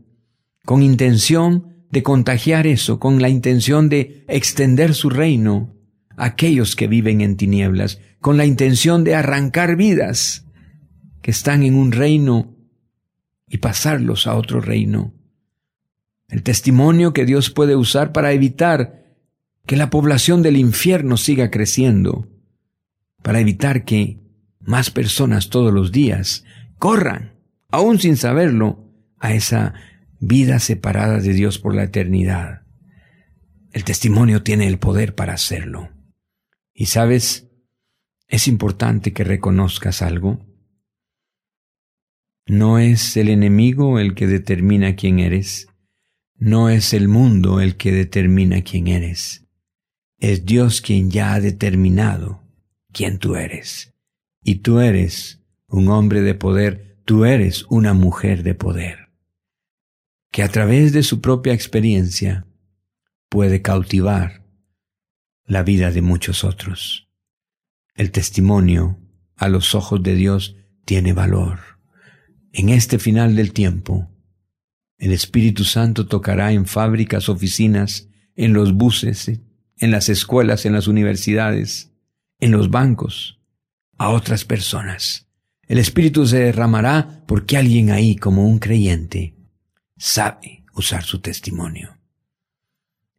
con 0.66 0.82
intención 0.82 1.86
de 1.90 2.04
contagiar 2.04 2.68
eso, 2.68 3.00
con 3.00 3.22
la 3.22 3.30
intención 3.30 3.90
de 3.90 4.26
extender 4.28 4.94
su 4.94 5.10
reino 5.10 5.76
a 6.18 6.26
aquellos 6.26 6.76
que 6.76 6.88
viven 6.88 7.22
en 7.22 7.38
tinieblas, 7.38 8.00
con 8.20 8.38
la 8.38 8.46
intención 8.46 9.04
de 9.04 9.16
arrancar 9.16 9.76
vidas 9.76 10.46
que 11.22 11.32
están 11.32 11.64
en 11.64 11.76
un 11.76 11.92
reino 11.92 12.56
y 13.48 13.58
pasarlos 13.58 14.28
a 14.28 14.36
otro 14.36 14.62
reino. 14.62 15.14
El 16.28 16.44
testimonio 16.44 17.14
que 17.14 17.26
Dios 17.26 17.50
puede 17.50 17.76
usar 17.76 18.14
para 18.14 18.32
evitar 18.32 19.02
que 19.66 19.76
la 19.76 19.90
población 19.90 20.42
del 20.42 20.58
infierno 20.58 21.18
siga 21.18 21.52
creciendo, 21.52 22.28
para 23.22 23.40
evitar 23.40 23.84
que 23.84 24.20
más 24.60 24.90
personas 24.90 25.50
todos 25.50 25.74
los 25.74 25.92
días 25.92 26.46
corran, 26.80 27.34
aún 27.70 28.00
sin 28.00 28.18
saberlo, 28.18 28.88
a 29.20 29.34
esa 29.34 29.74
vida 30.20 30.60
separada 30.60 31.20
de 31.20 31.34
Dios 31.34 31.60
por 31.60 31.76
la 31.76 31.84
eternidad. 31.84 32.62
El 33.72 33.84
testimonio 33.84 34.44
tiene 34.44 34.68
el 34.68 34.80
poder 34.80 35.16
para 35.16 35.34
hacerlo. 35.34 35.90
Y 36.74 36.88
sabes, 36.88 37.50
es 38.28 38.48
importante 38.48 39.14
que 39.14 39.24
reconozcas 39.24 40.02
algo. 40.02 40.46
No 42.52 42.80
es 42.80 43.16
el 43.16 43.30
enemigo 43.30 43.98
el 43.98 44.14
que 44.14 44.28
determina 44.28 44.98
quién 44.98 45.20
eres, 45.20 45.70
no 46.36 46.68
es 46.68 46.94
el 46.94 47.08
mundo 47.08 47.62
el 47.62 47.78
que 47.78 47.94
determina 47.94 48.62
quién 48.62 48.90
eres, 48.90 49.46
es 50.18 50.46
Dios 50.46 50.82
quien 50.82 51.10
ya 51.10 51.34
ha 51.34 51.40
determinado 51.40 52.44
quién 52.92 53.20
tú 53.20 53.38
eres. 53.38 53.94
Y 54.44 54.56
tú 54.56 54.82
eres 54.82 55.42
un 55.70 55.88
hombre 55.88 56.20
de 56.20 56.36
poder, 56.36 56.98
tú 57.06 57.24
eres 57.24 57.64
una 57.70 57.94
mujer 57.94 58.44
de 58.44 58.54
poder, 58.54 59.14
que 60.30 60.44
a 60.44 60.50
través 60.50 60.92
de 60.92 61.04
su 61.04 61.22
propia 61.22 61.54
experiencia 61.54 62.48
puede 63.30 63.62
cautivar 63.62 64.46
la 65.46 65.64
vida 65.64 65.90
de 65.90 66.02
muchos 66.02 66.44
otros. 66.44 67.08
El 67.96 68.12
testimonio 68.12 69.00
a 69.38 69.48
los 69.48 69.74
ojos 69.74 70.04
de 70.04 70.16
Dios 70.16 70.58
tiene 70.84 71.14
valor. 71.14 71.71
En 72.54 72.70
este 72.70 73.00
final 73.00 73.36
del 73.36 73.54
tiempo, 73.54 74.10
el 74.98 75.14
Espíritu 75.14 75.64
Santo 75.64 76.08
tocará 76.08 76.52
en 76.52 76.66
fábricas, 76.66 77.30
oficinas, 77.30 78.10
en 78.36 78.54
los 78.54 78.74
buses, 78.74 79.40
en 79.78 79.92
las 79.92 80.10
escuelas, 80.10 80.66
en 80.66 80.74
las 80.74 80.88
universidades, 80.88 81.92
en 82.40 82.52
los 82.52 82.70
bancos, 82.70 83.40
a 83.98 84.10
otras 84.10 84.44
personas. 84.44 85.28
El 85.64 85.78
Espíritu 85.78 86.28
se 86.28 86.40
derramará 86.40 87.24
porque 87.26 87.56
alguien 87.56 87.90
ahí, 87.90 88.18
como 88.18 88.46
un 88.46 88.60
creyente, 88.60 89.36
sabe 89.98 90.66
usar 90.74 91.04
su 91.04 91.22
testimonio. 91.22 91.98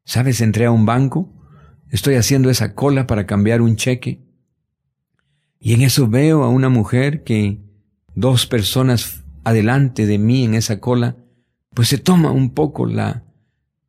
¿Sabes? 0.05 0.43
Entré 0.43 0.67
a 0.67 0.71
un 0.71 0.85
banco, 0.85 1.33
estoy 1.91 2.17
haciendo 2.17 2.51
esa 2.51 2.75
cola 2.75 3.07
para 3.07 3.27
cambiar 3.27 3.63
un 3.63 3.77
cheque, 3.77 4.21
y 5.59 5.73
en 5.73 5.83
eso 5.83 6.07
veo 6.09 6.43
a 6.43 6.49
una 6.49 6.69
mujer 6.69 7.23
que 7.25 7.61
dos 8.15 8.47
personas 8.47 9.22
adelante 9.45 10.07
de 10.07 10.19
mí 10.19 10.45
en 10.45 10.55
esa 10.55 10.81
cola, 10.81 11.17
pues 11.75 11.89
se 11.89 11.99
toma 11.99 12.31
un 12.31 12.51
poco 12.51 12.87
la 12.87 13.25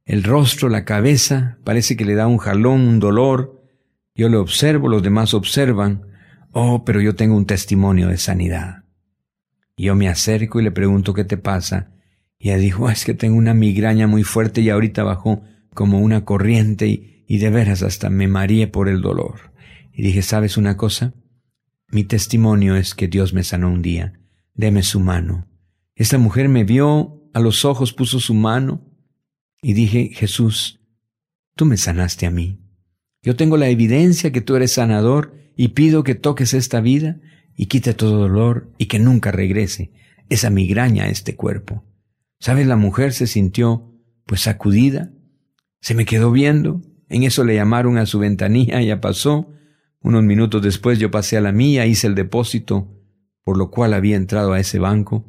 el 0.05 0.23
rostro, 0.23 0.67
la 0.67 0.83
cabeza, 0.83 1.57
parece 1.63 1.95
que 1.95 2.05
le 2.05 2.15
da 2.15 2.27
un 2.27 2.37
jalón, 2.37 2.81
un 2.81 2.99
dolor. 2.99 3.63
Yo 4.15 4.27
le 4.27 4.37
observo, 4.37 4.89
los 4.89 5.01
demás 5.01 5.33
observan. 5.33 6.07
Oh, 6.51 6.83
pero 6.83 7.01
yo 7.01 7.15
tengo 7.15 7.37
un 7.37 7.45
testimonio 7.45 8.09
de 8.09 8.17
sanidad. 8.17 8.83
Yo 9.77 9.95
me 9.95 10.09
acerco 10.09 10.59
y 10.59 10.63
le 10.63 10.71
pregunto 10.71 11.13
qué 11.13 11.23
te 11.23 11.37
pasa. 11.37 11.91
Y 12.37 12.49
ella 12.49 12.57
dijo, 12.57 12.89
es 12.89 13.05
que 13.05 13.13
tengo 13.13 13.37
una 13.37 13.53
migraña 13.53 14.05
muy 14.05 14.23
fuerte 14.23 14.61
y 14.61 14.69
ahorita 14.69 15.03
bajó 15.03 15.41
como 15.73 15.99
una 15.99 16.25
corriente 16.25 16.87
y, 16.87 17.23
y 17.27 17.37
de 17.37 17.49
veras 17.49 17.81
hasta 17.81 18.09
me 18.09 18.27
mareé 18.27 18.67
por 18.67 18.89
el 18.89 19.01
dolor. 19.01 19.53
Y 19.93 20.03
dije, 20.03 20.21
¿sabes 20.21 20.57
una 20.57 20.75
cosa? 20.75 21.13
Mi 21.87 22.03
testimonio 22.03 22.75
es 22.75 22.93
que 22.93 23.07
Dios 23.07 23.33
me 23.33 23.43
sanó 23.43 23.69
un 23.69 23.81
día. 23.81 24.19
Deme 24.53 24.83
su 24.83 24.99
mano. 24.99 25.47
Esta 25.95 26.17
mujer 26.17 26.49
me 26.49 26.63
vio 26.63 27.21
a 27.33 27.39
los 27.39 27.65
ojos, 27.65 27.93
puso 27.93 28.19
su 28.19 28.33
mano, 28.33 28.89
y 29.61 29.73
dije, 29.73 30.09
Jesús, 30.13 30.81
tú 31.55 31.65
me 31.65 31.77
sanaste 31.77 32.25
a 32.25 32.31
mí. 32.31 32.59
Yo 33.21 33.35
tengo 33.35 33.57
la 33.57 33.69
evidencia 33.69 34.31
que 34.31 34.41
tú 34.41 34.55
eres 34.55 34.73
sanador 34.73 35.33
y 35.55 35.69
pido 35.69 36.03
que 36.03 36.15
toques 36.15 36.53
esta 36.53 36.81
vida 36.81 37.21
y 37.55 37.67
quite 37.67 37.93
todo 37.93 38.17
dolor 38.17 38.71
y 38.77 38.87
que 38.87 38.99
nunca 38.99 39.31
regrese 39.31 39.91
esa 40.29 40.49
migraña 40.49 41.05
a 41.05 41.09
este 41.09 41.35
cuerpo. 41.35 41.85
¿Sabes? 42.39 42.67
La 42.67 42.75
mujer 42.75 43.13
se 43.13 43.27
sintió 43.27 43.93
pues 44.25 44.41
sacudida, 44.41 45.11
se 45.79 45.95
me 45.95 46.05
quedó 46.05 46.31
viendo, 46.31 46.81
en 47.07 47.23
eso 47.23 47.43
le 47.43 47.55
llamaron 47.55 47.97
a 47.97 48.05
su 48.05 48.19
ventanilla, 48.19 48.81
ya 48.81 48.99
pasó, 48.99 49.53
unos 50.01 50.23
minutos 50.23 50.61
después 50.61 50.99
yo 50.99 51.11
pasé 51.11 51.37
a 51.37 51.41
la 51.41 51.51
mía, 51.51 51.85
hice 51.85 52.07
el 52.07 52.15
depósito, 52.15 52.89
por 53.43 53.57
lo 53.57 53.71
cual 53.71 53.93
había 53.93 54.15
entrado 54.15 54.53
a 54.53 54.59
ese 54.59 54.79
banco, 54.79 55.25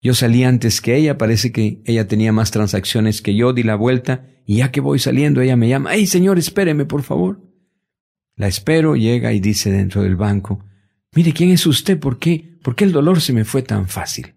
yo 0.00 0.14
salí 0.14 0.42
antes 0.42 0.80
que 0.80 0.96
ella, 0.96 1.16
parece 1.16 1.52
que 1.52 1.80
ella 1.84 2.08
tenía 2.08 2.32
más 2.32 2.50
transacciones 2.50 3.22
que 3.22 3.34
yo, 3.36 3.52
di 3.52 3.62
la 3.62 3.76
vuelta 3.76 4.26
y 4.44 4.56
ya 4.56 4.72
que 4.72 4.80
voy 4.80 4.98
saliendo 4.98 5.40
ella 5.40 5.56
me 5.56 5.68
llama, 5.68 5.90
¡Ay, 5.90 6.06
señor, 6.06 6.38
espéreme, 6.38 6.84
por 6.84 7.02
favor! 7.02 7.40
La 8.34 8.48
espero, 8.48 8.96
llega 8.96 9.32
y 9.32 9.40
dice 9.40 9.70
dentro 9.70 10.02
del 10.02 10.16
banco, 10.16 10.64
Mire, 11.14 11.34
¿quién 11.34 11.50
es 11.50 11.66
usted? 11.66 12.00
¿Por 12.00 12.18
qué? 12.18 12.56
¿Por 12.62 12.74
qué 12.74 12.84
el 12.84 12.92
dolor 12.92 13.20
se 13.20 13.34
me 13.34 13.44
fue 13.44 13.62
tan 13.62 13.86
fácil? 13.86 14.34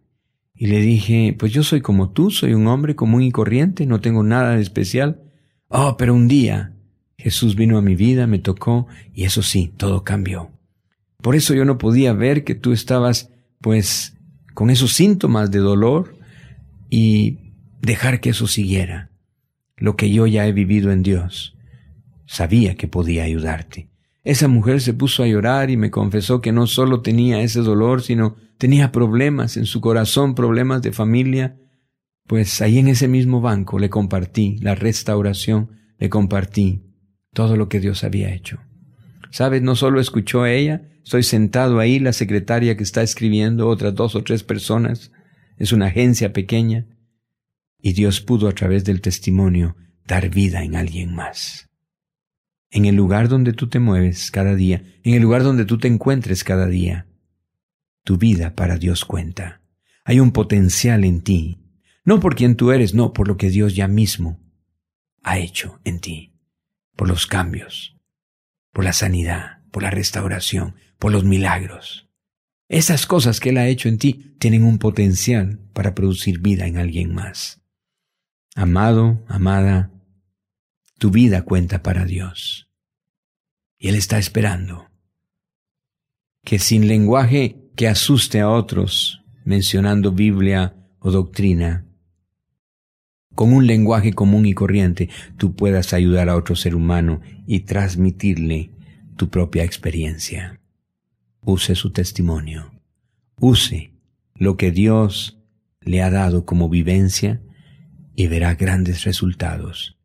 Y 0.54 0.68
le 0.68 0.82
dije, 0.82 1.36
pues 1.38 1.54
yo 1.54 1.64
soy 1.64 1.82
como 1.82 2.10
tú, 2.10 2.32
soy 2.32 2.54
un 2.54 2.68
hombre 2.68 2.96
común 2.96 3.24
y 3.24 3.32
corriente, 3.32 3.86
no 3.86 4.02
tengo 4.02 4.24
nada 4.24 4.56
de 4.56 4.62
especial. 4.62 5.22
Oh, 5.70 5.96
pero 5.98 6.14
un 6.14 6.28
día 6.28 6.74
Jesús 7.18 7.56
vino 7.56 7.78
a 7.78 7.82
mi 7.82 7.96
vida, 7.96 8.28
me 8.28 8.40
tocó, 8.40 8.88
y 9.14 9.24
eso 9.24 9.42
sí, 9.42 9.72
todo 9.78 10.04
cambió. 10.04 10.52
Por 11.26 11.36
eso 11.36 11.56
yo 11.56 11.66
no 11.66 11.80
podía 11.80 12.14
ver 12.14 12.44
que 12.44 12.54
tú 12.54 12.72
estabas, 12.72 13.32
pues, 13.60 14.16
con 14.54 14.70
esos 14.70 14.94
síntomas 14.94 15.50
de 15.50 15.58
dolor 15.58 16.16
y 16.88 17.40
dejar 17.82 18.22
que 18.22 18.30
eso 18.30 18.46
siguiera. 18.46 19.10
Lo 19.76 19.96
que 19.96 20.12
yo 20.12 20.28
ya 20.28 20.46
he 20.46 20.52
vivido 20.52 20.92
en 20.92 21.02
Dios. 21.02 21.58
Sabía 22.28 22.76
que 22.76 22.88
podía 22.88 23.24
ayudarte. 23.24 23.90
Esa 24.24 24.48
mujer 24.48 24.82
se 24.82 24.94
puso 24.94 25.24
a 25.24 25.28
llorar 25.28 25.72
y 25.72 25.78
me 25.78 25.90
confesó 25.90 26.42
que 26.42 26.52
no 26.52 26.68
solo 26.68 27.02
tenía 27.02 27.42
ese 27.42 27.62
dolor, 27.62 28.04
sino 28.04 28.36
tenía 28.60 28.92
problemas 28.92 29.58
en 29.58 29.66
su 29.66 29.82
corazón, 29.82 30.36
problemas 30.36 30.84
de 30.84 30.92
familia. 30.92 31.58
Pues 32.28 32.62
ahí 32.62 32.78
en 32.78 32.88
ese 32.88 33.08
mismo 33.08 33.42
banco 33.42 33.80
le 33.80 33.90
compartí 33.90 34.60
la 34.60 34.76
restauración, 34.76 35.72
le 35.98 36.08
compartí 36.08 36.84
todo 37.34 37.58
lo 37.58 37.68
que 37.68 37.80
Dios 37.80 38.04
había 38.04 38.32
hecho. 38.32 38.60
¿Sabes? 39.36 39.62
No 39.62 39.76
solo 39.76 40.00
escuchó 40.00 40.46
ella, 40.46 40.88
estoy 41.04 41.22
sentado 41.24 41.80
ahí, 41.80 42.00
la 42.00 42.14
secretaria 42.14 42.78
que 42.78 42.84
está 42.84 43.04
escribiendo, 43.04 43.68
otras 43.68 43.94
dos 43.94 44.16
o 44.16 44.24
tres 44.24 44.44
personas, 44.44 45.12
es 45.58 45.74
una 45.74 45.88
agencia 45.88 46.32
pequeña, 46.32 46.86
y 47.82 47.92
Dios 47.92 48.22
pudo 48.22 48.48
a 48.48 48.54
través 48.54 48.86
del 48.86 49.02
testimonio 49.02 49.76
dar 50.08 50.30
vida 50.30 50.64
en 50.64 50.78
alguien 50.78 51.14
más. 51.14 51.70
En 52.72 52.86
el 52.86 52.96
lugar 52.96 53.28
donde 53.28 53.52
tú 53.52 53.68
te 53.68 53.80
mueves 53.80 54.32
cada 54.32 54.56
día, 54.56 54.84
en 55.04 55.16
el 55.16 55.22
lugar 55.22 55.44
donde 55.44 55.66
tú 55.66 55.80
te 55.80 55.90
encuentres 55.90 56.46
cada 56.46 56.68
día, 56.68 57.06
tu 58.06 58.16
vida 58.16 58.56
para 58.56 58.78
Dios 58.78 59.04
cuenta. 59.04 59.60
Hay 60.06 60.22
un 60.22 60.32
potencial 60.32 61.04
en 61.04 61.20
ti, 61.20 61.60
no 62.06 62.22
por 62.22 62.36
quien 62.36 62.56
tú 62.56 62.72
eres, 62.72 62.94
no 62.94 63.12
por 63.12 63.28
lo 63.28 63.36
que 63.36 63.50
Dios 63.50 63.76
ya 63.76 63.90
mismo 63.90 64.40
ha 65.24 65.40
hecho 65.40 65.82
en 65.84 66.00
ti, 66.00 66.40
por 66.96 67.10
los 67.10 67.28
cambios, 67.28 67.95
por 68.76 68.84
la 68.84 68.92
sanidad, 68.92 69.60
por 69.72 69.84
la 69.84 69.90
restauración, 69.90 70.76
por 71.00 71.14
los 71.14 71.24
milagros. 71.24 72.10
Esas 72.68 73.06
cosas 73.06 73.40
que 73.40 73.52
Él 73.52 73.58
ha 73.58 73.70
hecho 73.70 73.88
en 73.88 73.98
ti 73.98 74.36
tienen 74.38 74.66
un 74.66 74.80
potencial 74.80 75.62
para 75.72 75.96
producir 75.96 76.42
vida 76.42 76.68
en 76.68 76.76
alguien 76.76 77.14
más. 77.14 77.62
Amado, 78.54 79.24
amada, 79.30 79.94
tu 81.00 81.10
vida 81.10 81.44
cuenta 81.44 81.84
para 81.84 82.04
Dios. 82.04 82.70
Y 83.78 83.88
Él 83.88 83.96
está 83.96 84.18
esperando 84.18 84.90
que 86.44 86.60
sin 86.60 86.90
lenguaje 86.90 87.72
que 87.78 87.88
asuste 87.88 88.42
a 88.42 88.50
otros, 88.50 89.24
mencionando 89.46 90.12
Biblia 90.12 90.76
o 91.00 91.12
doctrina, 91.12 91.85
con 93.36 93.54
un 93.54 93.68
lenguaje 93.68 94.14
común 94.14 94.46
y 94.46 94.54
corriente, 94.54 95.10
tú 95.38 95.56
puedas 95.56 95.94
ayudar 95.94 96.30
a 96.30 96.36
otro 96.36 96.56
ser 96.56 96.76
humano 96.76 97.22
y 97.46 97.62
transmitirle 97.62 98.72
tu 99.18 99.30
propia 99.30 99.64
experiencia. 99.64 100.60
Use 101.42 101.76
su 101.76 101.92
testimonio. 101.92 102.72
Use 103.40 103.92
lo 104.34 104.58
que 104.58 104.72
Dios 104.72 105.38
le 105.82 106.02
ha 106.02 106.10
dado 106.10 106.46
como 106.46 106.70
vivencia 106.70 107.42
y 108.16 108.28
verá 108.28 108.56
grandes 108.56 109.04
resultados 109.04 109.96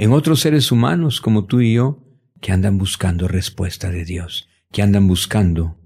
en 0.00 0.12
otros 0.12 0.40
seres 0.40 0.72
humanos 0.72 1.20
como 1.20 1.44
tú 1.44 1.60
y 1.60 1.74
yo 1.74 2.02
que 2.40 2.52
andan 2.52 2.78
buscando 2.78 3.28
respuesta 3.28 3.90
de 3.90 4.06
Dios, 4.06 4.48
que 4.72 4.80
andan 4.80 5.06
buscando 5.06 5.78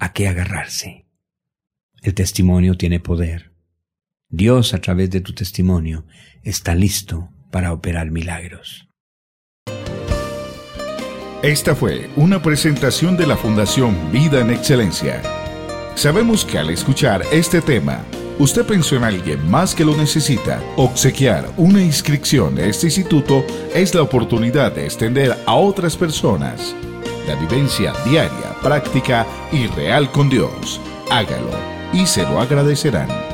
a 0.00 0.12
qué 0.12 0.26
agarrarse. 0.26 1.06
El 2.02 2.14
testimonio 2.14 2.76
tiene 2.76 2.98
poder. 2.98 3.51
Dios 4.34 4.72
a 4.72 4.78
través 4.78 5.10
de 5.10 5.20
tu 5.20 5.34
testimonio 5.34 6.06
está 6.42 6.74
listo 6.74 7.28
para 7.50 7.70
operar 7.70 8.10
milagros. 8.10 8.88
Esta 11.42 11.74
fue 11.74 12.08
una 12.16 12.40
presentación 12.42 13.18
de 13.18 13.26
la 13.26 13.36
Fundación 13.36 13.94
Vida 14.10 14.40
en 14.40 14.50
Excelencia. 14.50 15.20
Sabemos 15.96 16.46
que 16.46 16.56
al 16.56 16.70
escuchar 16.70 17.22
este 17.30 17.60
tema, 17.60 18.06
usted 18.38 18.64
pensó 18.64 18.96
en 18.96 19.04
alguien 19.04 19.50
más 19.50 19.74
que 19.74 19.84
lo 19.84 19.94
necesita. 19.94 20.62
Obsequiar 20.76 21.52
una 21.58 21.82
inscripción 21.82 22.54
de 22.54 22.70
este 22.70 22.86
instituto 22.86 23.44
es 23.74 23.94
la 23.94 24.00
oportunidad 24.00 24.72
de 24.72 24.86
extender 24.86 25.36
a 25.44 25.54
otras 25.56 25.94
personas 25.94 26.74
la 27.26 27.36
vivencia 27.36 27.92
diaria, 28.04 28.56
práctica 28.62 29.26
y 29.52 29.66
real 29.66 30.10
con 30.10 30.30
Dios. 30.30 30.80
Hágalo 31.10 31.50
y 31.92 32.06
se 32.06 32.22
lo 32.22 32.40
agradecerán. 32.40 33.31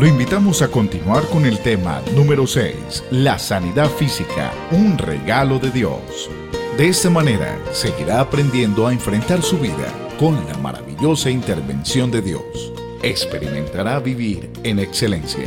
Lo 0.00 0.06
invitamos 0.06 0.62
a 0.62 0.68
continuar 0.68 1.28
con 1.28 1.44
el 1.44 1.58
tema 1.58 2.00
número 2.16 2.46
6, 2.46 3.04
la 3.10 3.38
sanidad 3.38 3.90
física, 3.90 4.50
un 4.70 4.96
regalo 4.96 5.58
de 5.58 5.70
Dios. 5.70 6.30
De 6.78 6.88
esta 6.88 7.10
manera, 7.10 7.58
seguirá 7.72 8.20
aprendiendo 8.20 8.86
a 8.86 8.94
enfrentar 8.94 9.42
su 9.42 9.58
vida 9.58 9.92
con 10.18 10.36
la 10.46 10.56
maravillosa 10.56 11.28
intervención 11.28 12.10
de 12.10 12.22
Dios 12.22 12.72
experimentará 13.02 13.98
vivir 13.98 14.50
en 14.62 14.78
excelencia. 14.78 15.44